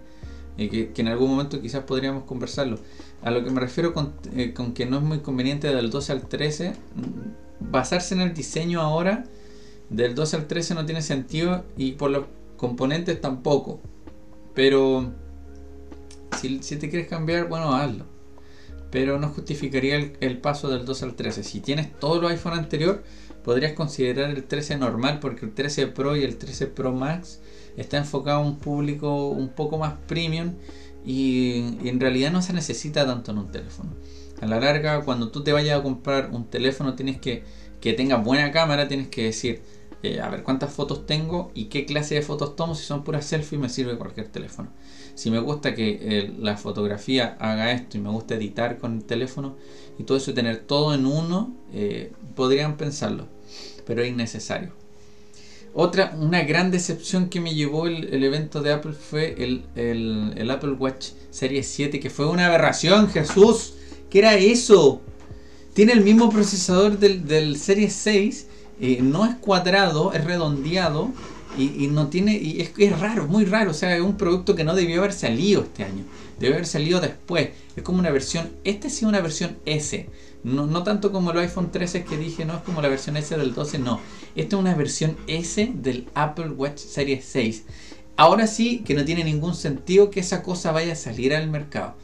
[0.57, 2.77] que, en algún momento quizás podríamos conversarlo.
[3.23, 3.93] A lo que me refiero
[4.35, 8.33] eh, con, que no es muy conveniente del 12 al 13, mm, basarse en el
[8.33, 9.23] diseño ahora
[9.89, 12.25] del 12 al 13 no tiene sentido y por los
[12.57, 13.79] componentes tampoco.
[14.53, 15.11] Pero
[16.39, 18.05] si, te quieres cambiar, bueno, hazlo.
[18.91, 21.43] Pero no justificaría el, paso del 12 al 13.
[21.43, 23.03] Si tienes todo el iPhone anterior,
[23.43, 27.39] podrías considerar el 13 normal porque el 13 Pro y el 13 Pro Max
[27.77, 30.55] está enfocado a un público un poco más premium
[31.05, 33.91] y, en realidad no se necesita tanto en un teléfono.
[34.41, 37.43] A la larga, cuando tú te vayas a comprar un teléfono, tienes que
[37.81, 39.61] que tenga buena cámara, tienes que decir,
[40.03, 42.75] eh, a ver cuántas fotos tengo y qué clase de fotos tomo.
[42.75, 44.69] Si son puras selfies, me sirve cualquier teléfono.
[45.15, 49.03] Si me gusta que eh, la fotografía haga esto y me gusta editar con el
[49.03, 49.55] teléfono
[49.97, 53.27] y todo eso, tener todo en uno, eh, podrían pensarlo,
[53.85, 54.71] pero es innecesario.
[55.73, 61.11] Otra, una gran decepción que me llevó el, evento de Apple fue el, Apple Watch
[61.29, 63.75] Series 7, que fue una aberración, Jesús.
[64.09, 65.01] ¿Qué era eso?
[65.73, 68.47] Tiene el mismo procesador del, del Series 6,
[68.81, 71.11] eh, no es cuadrado, es redondeado
[71.57, 74.75] y, no tiene, y es, raro, muy raro, o sea, es un producto que no
[74.75, 76.03] debió haber salido este año,
[76.39, 77.49] debió haber salido después.
[77.75, 80.07] Es como una versión, este sí una versión S
[80.43, 83.37] no, no tanto como el iPhone 13 que dije, no es como la versión S
[83.37, 83.99] del 12, no.
[84.35, 87.65] Esta es una versión S del Apple Watch Series 6.
[88.17, 91.95] Ahora sí que no tiene ningún sentido que esa cosa vaya a salir al mercado.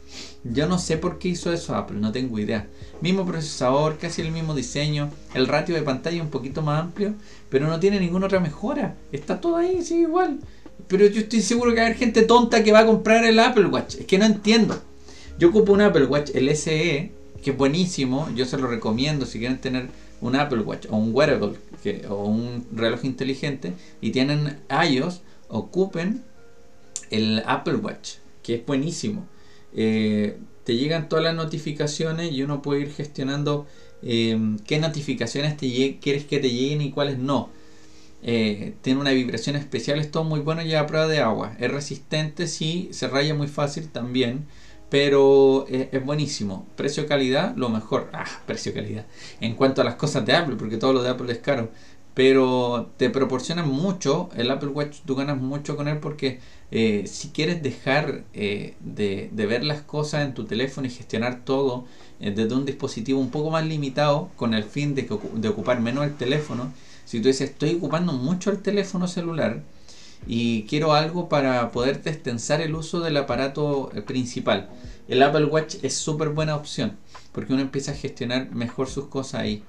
[0.44, 2.68] Yo no sé por qué hizo eso Apple, no tengo idea.
[3.00, 7.14] Mismo procesador, casi el mismo diseño, el ratio de pantalla un poquito más amplio,
[7.48, 8.96] pero no tiene ninguna otra mejora.
[9.12, 10.38] Está todo ahí, sí, igual.
[10.86, 13.38] Pero yo estoy seguro que va a haber gente tonta que va a comprar el
[13.38, 13.96] Apple Watch.
[13.96, 14.80] Es que no entiendo.
[15.38, 17.12] Yo ocupo un Apple Watch, el SE,
[17.42, 19.88] que es buenísimo, yo se lo recomiendo si quieren tener
[20.20, 21.56] un Apple Watch o un wearable
[22.08, 26.24] o un reloj inteligente y tienen iOS, ocupen
[27.10, 29.26] el Apple Watch, que es buenísimo.
[29.80, 33.68] Eh, te llegan todas las notificaciones y uno puede ir gestionando
[34.02, 37.50] em, qué notificaciones te quieres que te lleguen y cuáles no.
[38.22, 41.54] Eh, tiene una vibración especial, es todo muy bueno y a prueba de agua.
[41.60, 44.46] Es resistente, sí, se raya muy fácil también,
[44.90, 46.66] pero es, es buenísimo.
[46.76, 48.10] Precio-calidad, lo mejor.
[48.12, 49.06] Ah, precio-calidad.
[49.40, 51.70] En cuanto a las cosas de Apple, porque todo lo de Apple es caro
[52.18, 56.40] pero te proporciona mucho, el Apple Watch tú ganas mucho con él porque
[56.72, 61.84] eh, si quieres dejar eh, de, ver las cosas en tu teléfono y gestionar todo
[62.18, 66.06] eh, desde un dispositivo un poco más limitado con el fin de, de ocupar menos
[66.06, 66.72] el teléfono,
[67.04, 69.62] si tú dices estoy ocupando mucho el teléfono celular
[70.26, 74.70] y quiero algo para poder destensar el uso del aparato principal,
[75.06, 76.96] el Apple Watch es súper buena opción
[77.30, 79.62] porque uno empieza a gestionar mejor sus cosas ahí.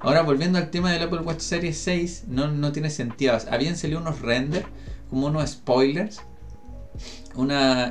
[0.00, 3.36] Ahora, volviendo al tema del Apple Watch Series 6, no, no tiene sentido.
[3.50, 4.66] Habían salido unos renders,
[5.10, 6.20] como unos spoilers,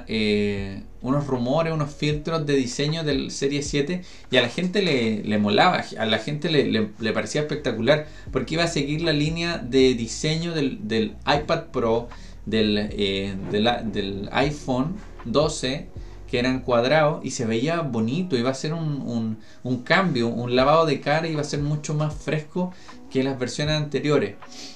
[0.07, 5.23] eh, unos rumores, unos filtros de diseño del Series 7 y a la gente le,
[5.23, 9.57] le molaba, a la gente le, le, parecía espectacular porque iba a seguir la línea
[9.57, 12.09] de diseño del, del iPad Pro,
[12.45, 14.95] del, eh, del iPhone
[15.25, 15.87] 12
[16.27, 20.85] que eran cuadrados y se veía bonito, iba a ser un, un, cambio, un lavado
[20.85, 22.73] de cara, iba a ser mucho más fresco
[23.09, 24.35] que las versiones anteriores.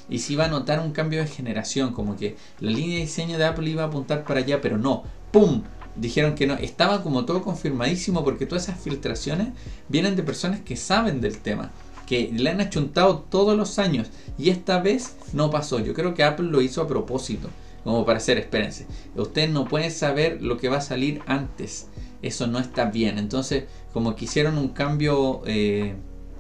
[0.10, 3.38] Y se iba a notar un cambio de generación, como que la línea de diseño
[3.38, 5.64] de Apple iba a apuntar para allá, pero no, ¡pum!
[5.97, 9.49] Dijeron que no, estaba como todo confirmadísimo porque todas esas filtraciones
[9.89, 11.72] vienen de personas que saben del tema,
[12.08, 15.80] que le han achuntado todos los años y esta vez no pasó.
[15.80, 17.49] Yo creo que Apple lo hizo a propósito
[17.84, 21.88] como para hacer, espérense, usted no puede saber lo que va a salir antes,
[22.22, 23.18] eso no está bien.
[23.18, 25.96] Entonces, como que hicieron un cambio eh,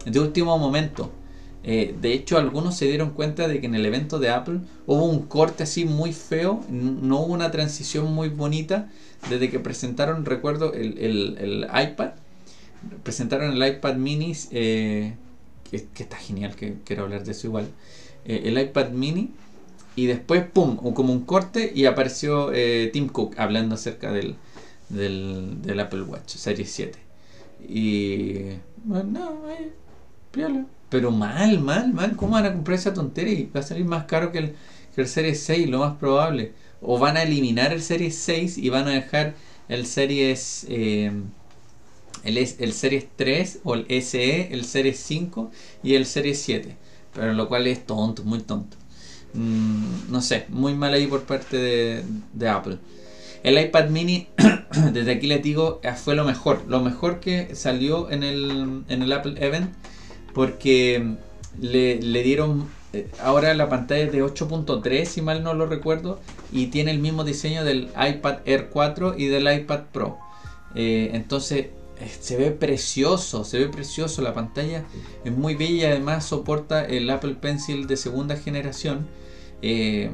[0.05, 1.11] de último momento.
[1.63, 5.05] Eh, de hecho, algunos se dieron cuenta de que en el evento de Apple hubo
[5.05, 8.89] un corte así muy feo, no hubo una transición muy bonita
[9.29, 12.11] desde que presentaron, recuerdo, el, iPad.
[13.03, 15.13] Presentaron el iPad mini, eh,
[15.69, 17.67] que, está genial, quiero hablar de eso igual.
[18.25, 19.31] el iPad mini
[19.95, 24.35] y después, pum, como un corte y apareció eh, Tim Cook hablando acerca del,
[24.89, 26.97] del, Apple Watch Series 7.
[27.67, 29.71] Y bueno, eh,
[30.89, 32.15] Pero mal, mal, mal.
[32.15, 33.33] ¿Cómo van a comprar esa tontería?
[33.33, 34.55] Y va a salir más caro que el,
[34.95, 36.53] que el Series 6, lo más probable.
[36.81, 39.35] O van a eliminar el Series 6 y van a dejar
[39.69, 40.65] el Series...
[40.69, 41.11] Eh,
[42.23, 45.51] el, el Series 3 o el SE, el Series 5
[45.83, 46.75] y el Series 7.
[47.13, 48.77] Pero lo cual es tonto, muy tonto.
[49.33, 52.03] Mm, no sé, muy mal ahí por parte
[52.33, 52.77] de, Apple.
[53.43, 54.27] El iPad mini,
[54.93, 56.63] desde aquí les digo, eh, fue lo mejor.
[56.67, 59.73] Lo mejor que salió en el, en el Apple Event.
[60.33, 61.15] Porque
[61.59, 62.69] le, dieron.
[62.93, 66.19] Eh, ahora la pantalla es de 8.3, si mal no lo recuerdo.
[66.51, 70.19] Y tiene el mismo diseño del iPad Air 4 y del iPad Pro.
[70.75, 71.67] Eh, entonces
[72.19, 74.21] se ve precioso, se ve precioso.
[74.21, 74.83] La pantalla
[75.23, 75.89] es muy bella.
[75.89, 79.07] Además soporta el Apple Pencil de segunda generación
[79.61, 80.11] eh,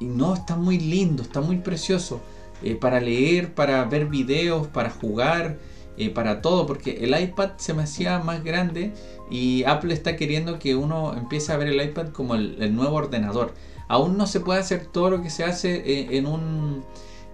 [0.00, 2.20] y no, está muy lindo, está muy precioso.
[2.62, 5.58] Eh, para leer, para ver videos, para jugar,
[5.96, 8.92] eh, para todo, porque el iPad se me hacía más grande
[9.30, 13.54] y Apple está queriendo que uno empiece a ver el iPad como el, nuevo ordenador.
[13.88, 16.84] Aún no se puede hacer todo lo que se hace en un,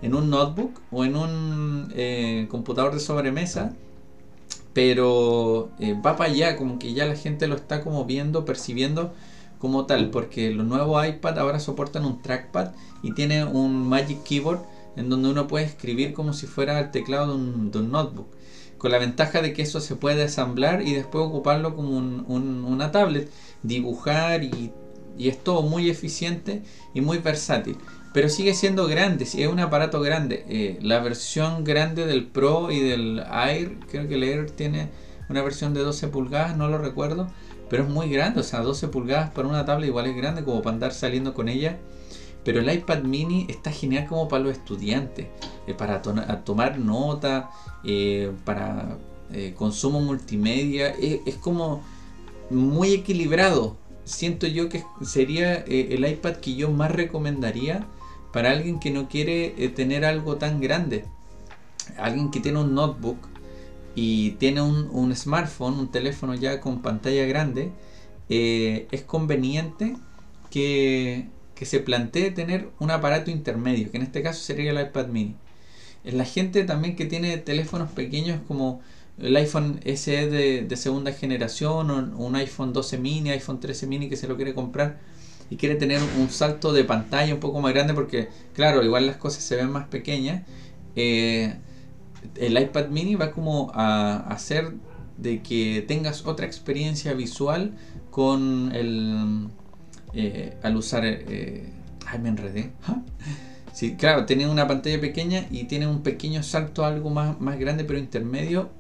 [0.03, 3.75] en un notebook o en un computador de sobremesa,
[4.73, 5.71] pero
[6.05, 9.13] va para allá, como que ya la gente lo está como viendo, percibiendo
[9.65, 14.61] como tal, porque los nuevos iPad ahora soportan un trackpad y tiene un Magic Keyboard
[14.95, 18.27] en donde uno puede escribir como si fuera el teclado de un, notebook.
[18.77, 23.31] Con la ventaja de que eso se puede asamblar y después ocuparlo como una tablet,
[23.63, 24.71] dibujar y,
[25.19, 26.63] es todo muy eficiente
[26.93, 27.79] y muy versátil.
[28.13, 30.45] Pero sigue siendo grande, es un aparato grande.
[30.47, 34.91] Eh, la versión grande del Pro y del Air, creo que el Air tiene
[35.31, 37.29] una versión de 12 pulgadas, no lo recuerdo
[37.75, 40.63] pero es muy grande, o sea, 12 pulgadas para una tablet igual es grande como
[40.63, 41.81] para andar saliendo con ella.
[42.45, 45.27] Pero el iPad mini está genial como para los estudiantes,
[45.67, 47.51] eh, para tomar nota,
[47.83, 48.97] eh, para
[49.33, 50.91] eh, consumo multimedia.
[50.91, 51.83] es como
[52.49, 53.77] muy equilibrado.
[54.05, 57.89] Siento yo que sería el iPad que yo más recomendaría
[58.33, 61.07] para alguien que no quiere tener algo tan grande.
[61.99, 63.34] Alguien que tiene un notebook
[63.95, 67.71] y tiene un, smartphone, un teléfono ya con pantalla grande,
[68.29, 69.97] eh, es conveniente
[70.51, 71.29] que,
[71.63, 75.35] se plantee tener un aparato intermedio, que en este caso sería el iPad mini.
[76.05, 78.83] La gente también que tiene teléfonos pequeños como
[79.19, 84.17] el iPhone SE de, segunda generación, o un iPhone 12 mini, iPhone 13 mini que
[84.17, 84.99] se lo quiere comprar
[85.49, 89.17] y quiere tener un salto de pantalla un poco más grande porque claro, igual las
[89.17, 90.43] cosas se ven más pequeñas.
[90.97, 91.55] Eh,
[92.37, 94.75] el iPad mini va como a hacer
[95.17, 97.73] de que tengas otra experiencia visual
[98.11, 99.49] con el...
[100.13, 101.03] Eh, al usar...
[101.05, 101.69] Eh,
[102.07, 102.73] ay, me enredé.
[103.75, 107.83] Sí, claro, tiene una pantalla pequeña y tiene un pequeño salto algo más, más grande
[107.83, 108.71] pero intermedio.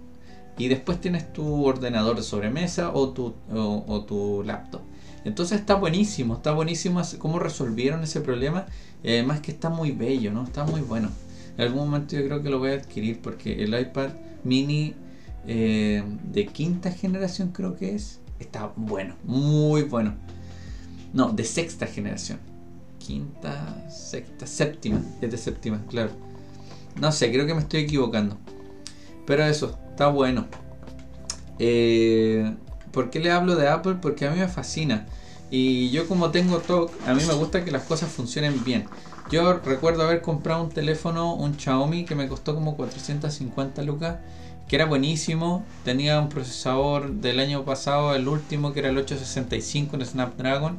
[0.56, 4.82] Y después tienes tu ordenador de sobremesa o tu, o, tu laptop.
[5.24, 8.66] Entonces está buenísimo, está buenísimo cómo resolvieron ese problema.
[9.02, 10.44] Y además que está muy bello, ¿no?
[10.44, 11.10] Está muy bueno.
[11.56, 14.10] En algún momento yo creo que lo voy a adquirir porque el iPad
[14.42, 14.94] mini
[15.46, 16.02] eh,
[16.32, 18.20] de quinta generación creo que es.
[18.38, 20.14] Está bueno, muy bueno.
[21.12, 22.40] No, de sexta generación
[23.06, 25.00] quinta, sexta, séptima.
[25.20, 26.10] Es de séptima, claro.
[26.96, 28.38] No sé, creo que me estoy equivocando.
[29.26, 30.46] Pero eso, está bueno.
[31.58, 32.54] Eh,
[32.92, 33.96] ¿Por qué le hablo de Apple?
[34.00, 35.06] Porque a mí me fascina.
[35.50, 38.86] Y yo como tengo TOC, a mí me gusta que las cosas funcionen bien.
[39.30, 44.18] Yo recuerdo haber comprado un teléfono, un Xiaomi, que me costó como 450 lucas,
[44.68, 45.64] que era buenísimo.
[45.84, 50.78] Tenía un procesador del año pasado, el último, que era el 865 en Snapdragon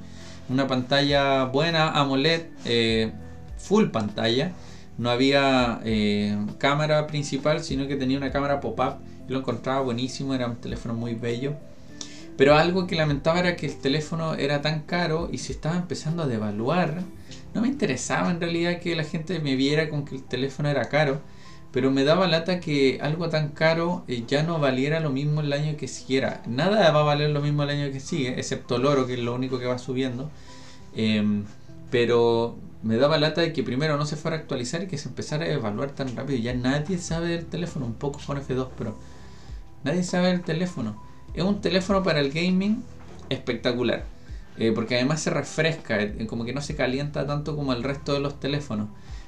[0.50, 3.12] una pantalla buena, AMOLED, eh,
[3.58, 4.52] full pantalla.
[4.98, 8.98] No había eh, cámara principal, sino que tenía una cámara pop-up.
[9.28, 11.56] Lo encontraba buenísimo, era un teléfono muy bello.
[12.38, 16.24] Pero algo que lamentaba era que el teléfono era tan caro y se estaba empezando
[16.24, 17.02] a devaluar.
[17.56, 20.90] No me interesaba en realidad que la gente me viera con que el teléfono era
[20.90, 21.22] caro
[21.76, 25.52] pero me daba lata que algo tan caro eh, ya no valiera lo mismo el
[25.52, 26.42] año que siguiera.
[26.48, 29.20] Nada va a valer lo mismo el año que sigue, excepto el oro, que es
[29.20, 30.32] lo único que va subiendo.
[30.96, 31.44] Em,
[31.92, 35.10] pero me daba lata de que primero no se fuera a actualizar y que se
[35.10, 36.40] empezara a evaluar tan rápido.
[36.40, 38.96] Ya nadie sabe del teléfono, un poco con F2 Pro.
[39.84, 40.96] Nadie sabe del teléfono.
[41.34, 42.84] Es un teléfono para el gaming
[43.28, 44.06] espectacular.
[44.58, 48.14] Eh, porque además se refresca, eh, como que no se calienta tanto como el resto
[48.14, 48.88] de los teléfonos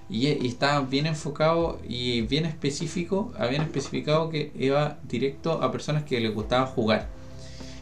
[0.09, 6.19] y, estaba bien enfocado y bien específico, habían especificado que iba directo a personas que
[6.19, 7.09] les gustaba jugar.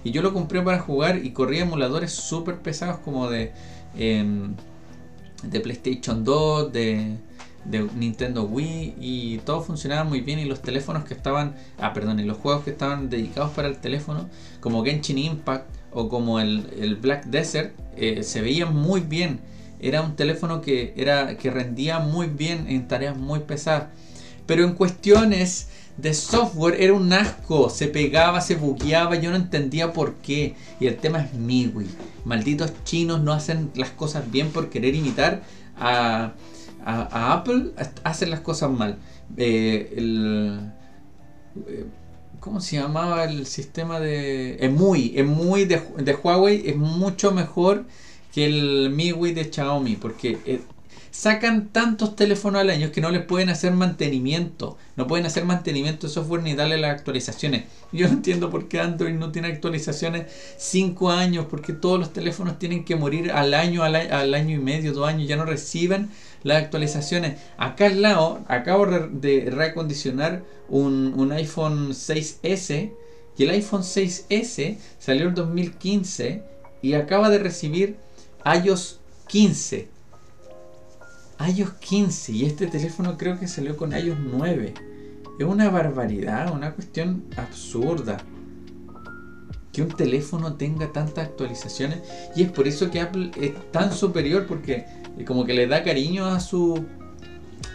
[0.04, 3.52] Y yo lo compré para jugar y corría emuladores súper pesados como de,
[3.98, 4.56] em,
[5.44, 7.18] de PlayStation 2, de,
[7.66, 12.20] de Nintendo Wii y todo funcionaba muy bien y los teléfonos que estaban, ah perdón,
[12.20, 14.30] y los juegos que estaban dedicados para el teléfono
[14.62, 19.40] como Genshin Impact o como el, el Black Desert eh, se veían muy bien
[19.80, 23.90] era un teléfono que, era, que rendía muy bien en tareas muy pesadas.
[24.46, 27.70] Pero en cuestiones de software era un asco.
[27.70, 30.56] Se pegaba, se bugueaba, yo no entendía por qué.
[30.80, 31.88] Y el tema es MIUI.
[32.24, 35.44] Malditos chinos no hacen las cosas bien por querer imitar
[35.78, 36.34] a,
[36.86, 37.72] Apple.
[38.04, 38.98] Hacen las cosas mal.
[39.38, 39.94] Eh,
[41.68, 41.86] eh,
[42.46, 44.64] ¿Cómo se llamaba el sistema de...
[44.64, 45.14] EMUI.
[45.16, 47.86] EMUI de, de Huawei es mucho mejor
[48.32, 50.62] que el MIUI de Xiaomi, porque eh,
[51.18, 56.08] sacan tantos teléfonos al año que no les pueden hacer mantenimiento, no pueden hacer mantenimiento
[56.08, 57.64] de software ni darle las actualizaciones.
[57.94, 60.26] Yo no entiendo por qué Android no tiene actualizaciones
[60.58, 64.92] 5 años, porque todos los teléfonos tienen que morir al año, al, año y medio,
[64.92, 66.10] dos años, ya no reciben
[66.44, 67.40] las actualizaciones.
[67.58, 72.92] Acá al lado acabo de reacondicionar un, un iPhone 6S
[73.38, 76.44] y el iPhone 6S salió en 2015
[76.82, 77.96] y acaba de recibir
[78.46, 79.95] iOS 15.
[81.40, 84.74] iOS 15 y este teléfono creo que salió con iOS 9.
[85.40, 88.18] Es una barbaridad, una cuestión absurda.
[89.74, 92.00] Que un teléfono tenga tantas actualizaciones
[92.34, 94.86] y es por eso que Apple es tan superior porque
[95.18, 96.86] eh, como que le da cariño a su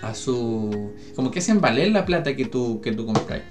[0.02, 3.42] a su como que hacen valer la plata que tú que tú compras.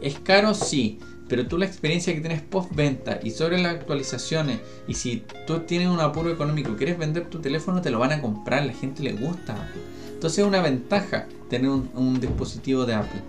[0.00, 0.98] Es caro sí,
[1.30, 4.58] pero tú la experiencia que tienes post-venta y sobre las actualizaciones,
[4.88, 8.20] y si tú tienes un apuro económico, quieres vender tu teléfono, te lo van a
[8.20, 9.70] comprar, la gente le gusta
[10.12, 13.20] Entonces es una ventaja tener un, dispositivo de Apple.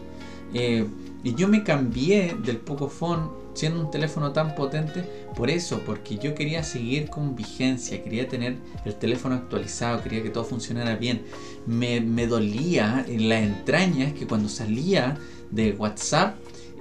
[0.56, 0.88] Eh,
[1.24, 5.04] y yo me cambié del Pocophone siendo un teléfono tan potente
[5.36, 10.32] por eso, porque yo quería seguir con vigencia, quería tener el teléfono actualizado, quería que
[10.32, 11.22] todo funcionara bien.
[11.68, 15.20] Me, me dolía en las entrañas que cuando salía
[15.52, 16.38] de WhatsApp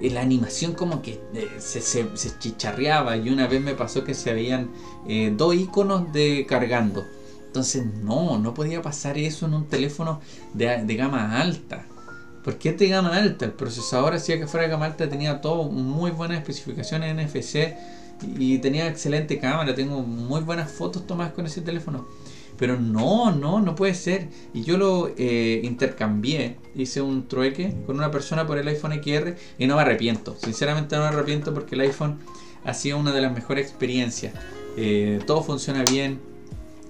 [0.09, 2.05] la animación como que eh, se,
[2.39, 4.71] chicharreaba y una vez me pasó que se veían
[5.07, 7.05] eh, dos iconos de cargando.
[7.45, 10.21] Entonces no, no podía pasar eso en un teléfono
[10.53, 11.85] de, gama alta.
[12.43, 13.45] ¿Por qué de gama alta?
[13.45, 17.75] El procesador hacía que fuera de gama alta, tenía todo muy buenas especificaciones NFC
[18.37, 22.07] y tenía excelente cámara, tengo muy buenas fotos tomadas con ese teléfono.
[22.61, 24.29] Pero no, no, no puede ser.
[24.53, 29.35] Y yo lo eh, intercambié, hice un trueque con una persona por el iPhone XR
[29.57, 30.35] y no me arrepiento.
[30.37, 32.19] Sinceramente no me arrepiento porque el iPhone
[32.63, 34.35] ha sido una de las mejores experiencias.
[34.77, 36.19] Eh, todo funciona bien.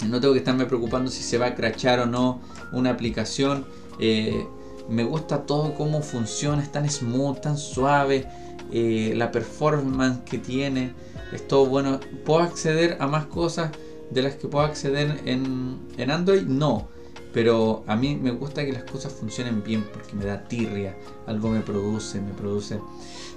[0.10, 2.42] No tengo que estarme preocupando si se va a crachar o no
[2.74, 3.66] una aplicación.
[3.98, 4.46] Eh,
[4.90, 8.28] me gusta todo cómo funciona, es tan smooth, tan suave,
[8.74, 10.92] eh, la performance que tiene,
[11.32, 12.02] es todo bueno.
[12.26, 13.72] ¿Puedo acceder a más cosas
[14.12, 16.44] de las que puedo acceder en, en Android?
[16.44, 16.88] No,
[17.34, 20.96] pero a mí me gusta que las cosas funcionen bien porque me da tirria,
[21.26, 22.80] algo me produce, me produce,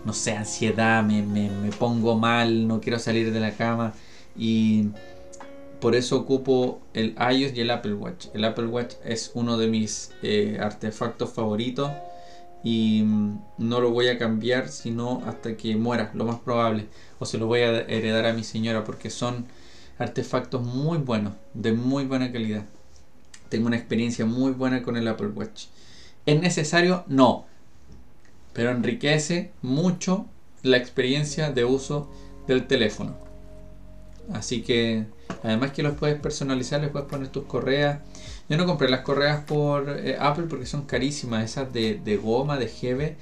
[0.05, 3.95] no sé, ansiedad, me, me, me pongo mal, no quiero salir de la cama
[4.37, 4.89] y
[5.81, 8.29] por eso ocupo el iOS y el Apple Watch.
[8.33, 11.91] El Apple Watch es uno de mis eh, artefactos favoritos
[12.63, 16.87] y mm, no lo voy a cambiar sino hasta que muera, lo más probable.
[17.19, 19.47] O se lo voy a heredar a mi señora porque son
[19.99, 22.65] artefactos muy buenos, de muy buena calidad.
[23.49, 25.67] Tengo una experiencia muy buena con el Apple Watch.
[26.27, 27.05] ¿Es necesario?
[27.07, 27.47] No.
[28.53, 30.27] Pero enriquece mucho
[30.63, 32.11] la experiencia de uso
[32.47, 33.15] del teléfono.
[34.33, 35.05] Así que
[35.43, 38.01] además que los puedes personalizar, les puedes poner tus correas.
[38.49, 42.69] Yo no compré las correas por eh, Apple porque son carísimas, esas de, goma, de
[42.69, 43.17] jeve,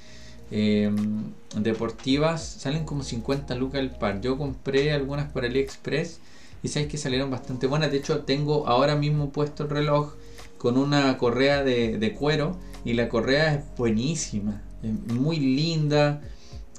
[0.51, 4.21] em, deportivas, salen como 50 lucas el par.
[4.21, 6.19] Yo compré algunas por AliExpress
[6.63, 7.91] y sabéis que salieron bastante buenas.
[7.91, 10.13] De hecho, tengo ahora mismo puesto el reloj
[10.57, 16.21] con una correa de, cuero y la correa es buenísima, muy linda.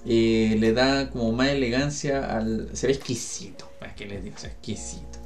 [0.06, 2.68] Eh, le da como más elegancia al.
[2.74, 5.18] Se ve exquisito que les digo, es exquisito.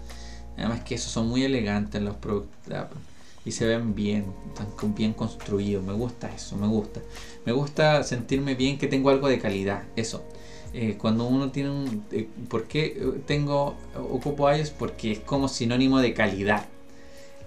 [0.57, 3.01] Además que esos son muy elegantes los productos de Apple.
[3.45, 5.85] Y se ven bien, están bien construidos.
[5.85, 7.01] Me gusta eso, me gusta.
[7.47, 9.85] Me gusta sentirme bien que tengo algo de calidad.
[9.97, 10.25] Eso.
[10.73, 12.05] Eh, cuando uno tiene un...
[12.13, 14.71] Eh, ¿Por qué tengo ocupo iOS?
[14.71, 16.67] Porque es como sinónimo de calidad.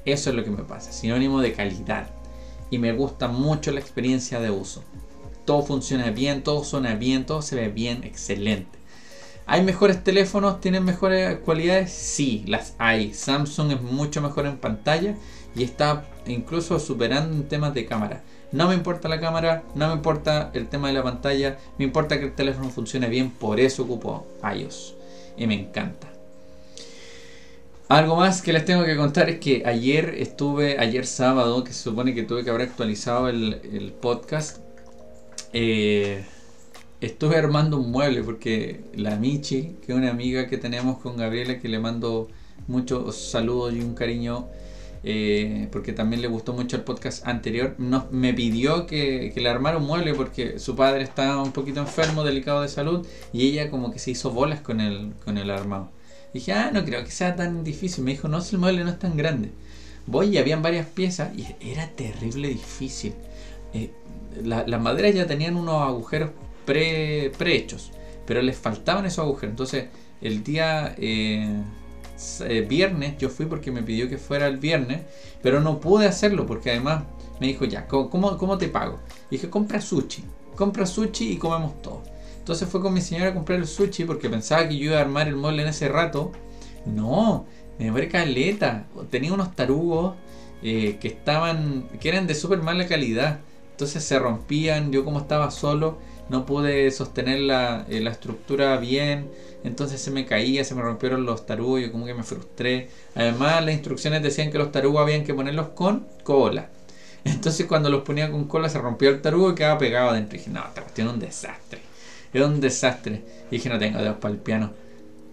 [0.05, 2.09] Eso es lo que me pasa, sinónimo de calidad.
[2.71, 4.83] Y me gusta mucho la experiencia de uso.
[5.45, 8.79] Todo funciona bien, todo suena bien, todo se ve bien, excelente.
[9.45, 10.61] ¿Hay mejores teléfonos?
[10.61, 11.91] ¿Tienen mejores cualidades?
[11.91, 13.13] Sí, las hay.
[13.13, 15.15] Samsung es mucho mejor en pantalla
[15.55, 18.23] y está incluso superando en temas de cámara.
[18.51, 22.19] No me importa la cámara, no me importa el tema de la pantalla, me importa
[22.19, 24.95] que el teléfono funcione bien, por eso ocupo iOS
[25.37, 26.07] y me encanta.
[27.87, 31.83] Algo más que les tengo que contar es que ayer estuve, ayer sábado, que se
[31.83, 34.59] supone que tuve que haber actualizado el, podcast,
[35.51, 36.23] eh,
[37.01, 41.59] estuve armando un mueble porque la Michi, que es una amiga que tenemos con Gabriela,
[41.59, 42.29] que le mando
[42.67, 44.47] muchos saludos y un cariño,
[45.03, 47.75] eh, porque también le gustó mucho el podcast anterior,
[48.11, 52.61] me pidió que, le armara un mueble porque su padre estaba un poquito enfermo, delicado
[52.61, 55.89] de salud, y ella como que se hizo bolas con el, con el armado.
[56.33, 58.03] dije, ah, no creo que sea tan difícil.
[58.03, 59.51] Me dijo, no, si el mueble no es tan grande.
[60.07, 63.13] Voy y habían varias piezas y era terrible difícil.
[63.73, 63.91] Eh,
[64.43, 66.31] las maderas ya tenían unos agujeros
[66.65, 67.91] pre, prehechos,
[68.25, 69.51] pero les faltaban esos agujeros.
[69.53, 69.85] Entonces,
[70.21, 71.61] el día eh,
[72.41, 75.01] eh, viernes yo fui porque me pidió que fuera el viernes,
[75.41, 77.03] pero no pude hacerlo porque además
[77.39, 78.99] me dijo, ya, ¿cómo, cómo te pago?
[79.29, 80.23] Y dije, compra sushi,
[80.55, 82.03] compra sushi y comemos todo.
[82.37, 85.01] Entonces fue con mi señora a comprar el sushi porque pensaba que yo iba a
[85.01, 86.31] armar el mueble en ese rato.
[86.85, 87.45] No,
[87.77, 88.85] me demoré caleta.
[89.09, 90.15] Tenía unos tarugos
[90.63, 93.39] eh, que estaban, que eran de súper mala calidad.
[93.71, 95.99] Entonces se rompían, yo como estaba solo,
[96.31, 99.29] no pude sostener la, eh, la, estructura bien,
[99.65, 102.87] entonces se me caía, se me rompieron los tarugos, yo como que me frustré.
[103.15, 106.69] Además, las instrucciones decían que los tarugos habían que ponerlos con cola.
[107.25, 110.37] Entonces, cuando los ponía con cola, se rompió el tarugo y quedaba pegado adentro.
[110.37, 111.81] Y dije, no, esta cuestión es un desastre.
[112.33, 113.21] Es un desastre.
[113.51, 114.71] Y dije, no tengo dedos para el piano.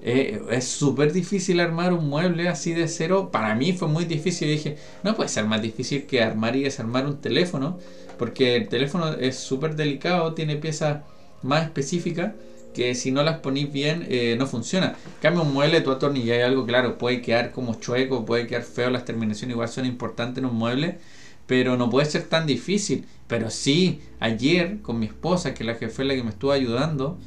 [0.02, 3.30] Eh, es súper difícil armar un mueble así de cero.
[3.32, 4.48] Para mí fue muy difícil.
[4.48, 7.78] Dije, no puede ser más difícil que armar y desarmar un teléfono
[8.18, 11.02] porque el teléfono es súper delicado, tiene piezas
[11.42, 12.32] más específicas
[12.74, 14.94] que si no las ponís bien eh, no funciona.
[15.20, 19.04] Cambia un mueble, tu hay algo, claro, puede quedar como chueco, puede quedar feo, las
[19.04, 20.98] terminaciones igual son importantes en un mueble,
[21.46, 23.06] pero no puede ser tan difícil.
[23.26, 27.18] Pero sí, ayer con mi esposa, que la que fue la que me estuvo ayudando,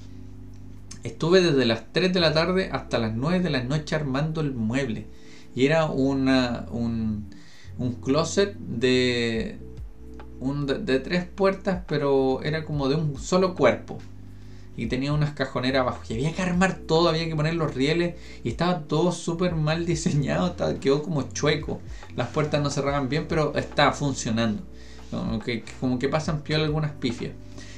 [1.04, 4.54] estuve desde las 3 de la tarde hasta las 9 de la noche armando el
[4.54, 5.06] mueble.
[5.56, 7.26] Y era una, un,
[7.78, 9.58] un closet de,
[10.42, 14.00] un de, tres puertas, pero era como de un solo cuerpo.
[14.76, 16.02] Y tenía unas cajoneras abajo.
[16.10, 18.16] Y había que armar todo, había que poner los rieles.
[18.44, 21.80] Y estaba todo súper mal diseñado, quedó como chueco.
[22.16, 24.64] Las puertas no cerraban bien, pero estaba funcionando.
[25.12, 27.34] Como que, como que pasan piola algunas pifias.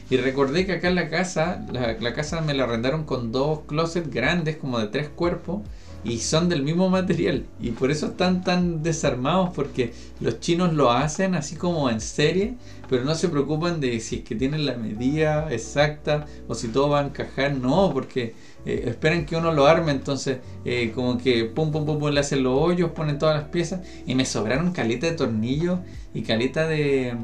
[0.09, 3.61] Y recordé que acá en la casa, la, la casa me la arrendaron con dos
[3.67, 5.61] closets grandes, como de tres cuerpos
[6.03, 10.91] y son del mismo material y por eso están tan desarmados porque los chinos lo
[10.91, 12.55] hacen así como en serie
[12.89, 16.89] pero no se preocupan de si es que tienen la medida exacta o si todo
[16.89, 18.35] va a encajar no porque
[18.65, 22.43] eh, esperan que uno lo arme entonces eh, como que pum pum pum le hacen
[22.43, 25.79] los hoyos ponen todas las piezas y me sobraron caleta de tornillos
[26.13, 27.15] y caleta de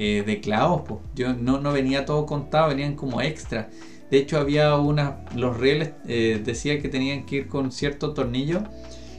[0.00, 0.82] eh, de clavos.
[1.16, 3.68] Yo no, no venía todo contado, venían como extra.
[4.10, 5.24] De hecho, había una.
[5.34, 8.62] Los rieles eh, decían que tenían que ir con cierto tornillo.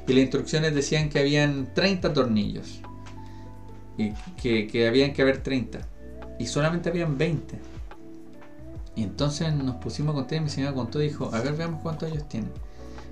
[0.07, 2.81] Y las instrucciones decían que habían 30 tornillos.
[3.97, 5.87] Y que, que habían que haber 30.
[6.39, 7.59] Y solamente habían 20.
[8.95, 11.81] Y entonces nos pusimos a contar y mi señora contó y dijo, a ver, veamos
[11.81, 12.51] cuántos ellos tienen.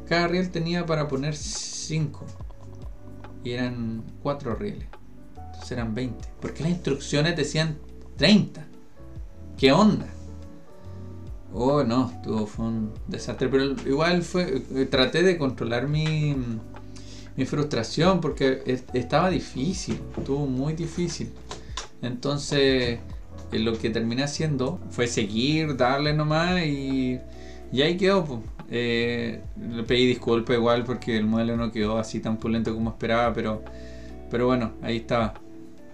[0.07, 2.25] Cada riel tenía para poner 5.
[3.43, 4.88] Y eran 4 rieles.
[5.36, 6.28] Entonces eran 20.
[6.41, 7.78] Porque las instrucciones decían
[8.17, 8.65] 30.
[9.57, 10.07] ¿Qué onda?
[11.54, 13.48] Oh, no, estuvo, fue un desastre.
[13.50, 14.62] Pero igual fue.
[14.76, 16.36] eh, Traté de controlar mi,
[17.36, 20.00] mi frustración porque es- estaba difícil.
[20.18, 21.32] Estuvo muy difícil.
[22.02, 23.00] Entonces,
[23.52, 27.20] eh, lo que terminé haciendo fue seguir, darle nomás y,
[27.72, 28.41] y ahí quedó.
[28.70, 33.34] Eh, le pedí disculpas igual porque el modelo no quedó así tan pulento como esperaba,
[33.34, 33.64] pero,
[34.30, 35.34] pero bueno, ahí estaba.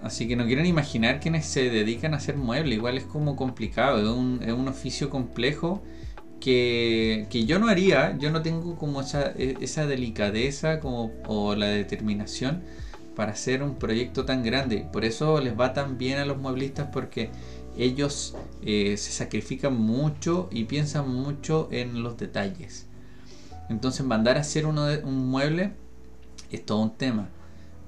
[0.03, 2.75] Así que no quieren imaginar quienes se dedican a hacer muebles.
[2.77, 5.81] Igual es como complicado, es un, es un oficio complejo
[6.41, 8.17] que, que yo no haría.
[8.17, 12.61] Yo no tengo como esa, e- esa delicadeza como, o la determinación
[13.15, 14.85] para hacer un proyecto tan grande.
[14.91, 17.29] Por eso les va tan bien a los mueblistas porque
[17.77, 22.87] ellos eh, se sacrifican mucho y piensan mucho en los detalles.
[23.69, 25.71] Entonces mandar a hacer uno de- un mueble
[26.51, 27.29] es todo un tema.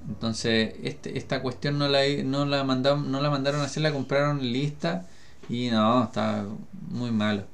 [0.08, 3.92] Entonces este, esta cuestión no la, no, la mandaron, no la mandaron a hacer, la
[3.92, 5.06] compraron lista
[5.48, 6.44] y no, está
[6.90, 7.44] muy malo.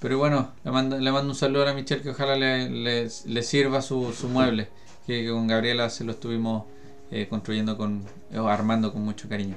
[0.00, 3.42] Pero bueno, le mando, le mando un saludo a la Michelle que ojalá le, le-
[3.42, 4.68] sirva su, su mueble,
[5.06, 6.64] que, que con Gabriela se lo estuvimos
[7.10, 8.02] eh, construyendo con,
[8.36, 9.56] o armando con mucho cariño.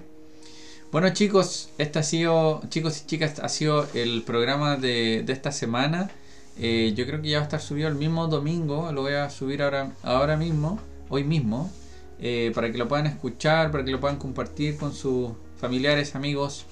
[0.92, 5.52] Bueno chicos, este ha sido, chicos y chicas, ha sido el programa de, de esta
[5.52, 6.12] semana.
[6.58, 9.30] Eh, yo creo que ya va a estar subido el mismo domingo, lo voy a
[9.32, 10.80] subir ahora, ahora mismo,
[11.10, 11.72] hoy mismo,
[12.20, 16.66] eh, para que lo puedan escuchar, para que lo puedan compartir con sus familiares, amigos.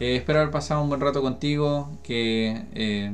[0.00, 3.12] Eh, espero haber pasado un buen rato contigo, que, eh,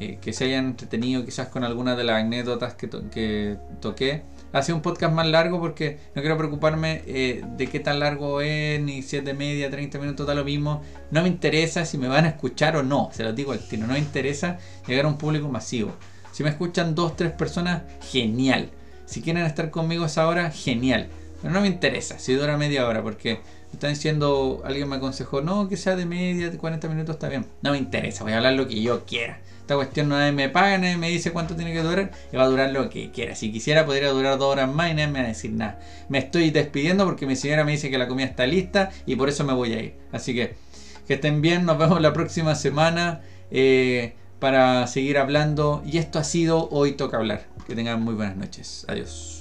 [0.00, 4.22] eh, que se hayan entretenido quizás con algunas de las anécdotas que, to- que toqué.
[4.52, 8.40] Ha sido un podcast más largo porque no quiero preocuparme eh, de qué tan largo
[8.40, 10.82] es, ni si es de media, 30 minutos, da lo mismo.
[11.12, 13.86] No me interesa si me van a escuchar o no, se los digo al tiro.
[13.86, 15.92] No me interesa llegar a un público masivo.
[16.32, 18.70] Si me escuchan dos, tres personas, genial.
[19.10, 21.08] Si quieren estar conmigo esa hora, genial.
[21.42, 23.40] Pero no me interesa si dura media hora porque
[23.72, 27.44] están diciendo, alguien me aconsejó, no, que sea de media, de 40 minutos está bien.
[27.60, 29.40] No me interesa, voy a hablar lo que yo quiera.
[29.60, 32.48] Esta cuestión nadie me paga, nadie me dice cuánto tiene que durar, y va a
[32.48, 33.34] durar lo que quiera.
[33.34, 35.80] Si quisiera podría durar dos horas más y nadie me va a decir nada.
[36.08, 39.28] Me estoy despidiendo porque mi señora me dice que la comida está lista y por
[39.28, 39.94] eso me voy a ir.
[40.12, 40.54] Así que
[41.10, 45.82] que estén bien, nos vemos la próxima semana eh, para seguir hablando.
[45.86, 47.44] Y esto ha sido Hoy Toca Hablar.
[47.66, 48.84] Que tengan muy buenas noches.
[48.88, 49.39] Adiós.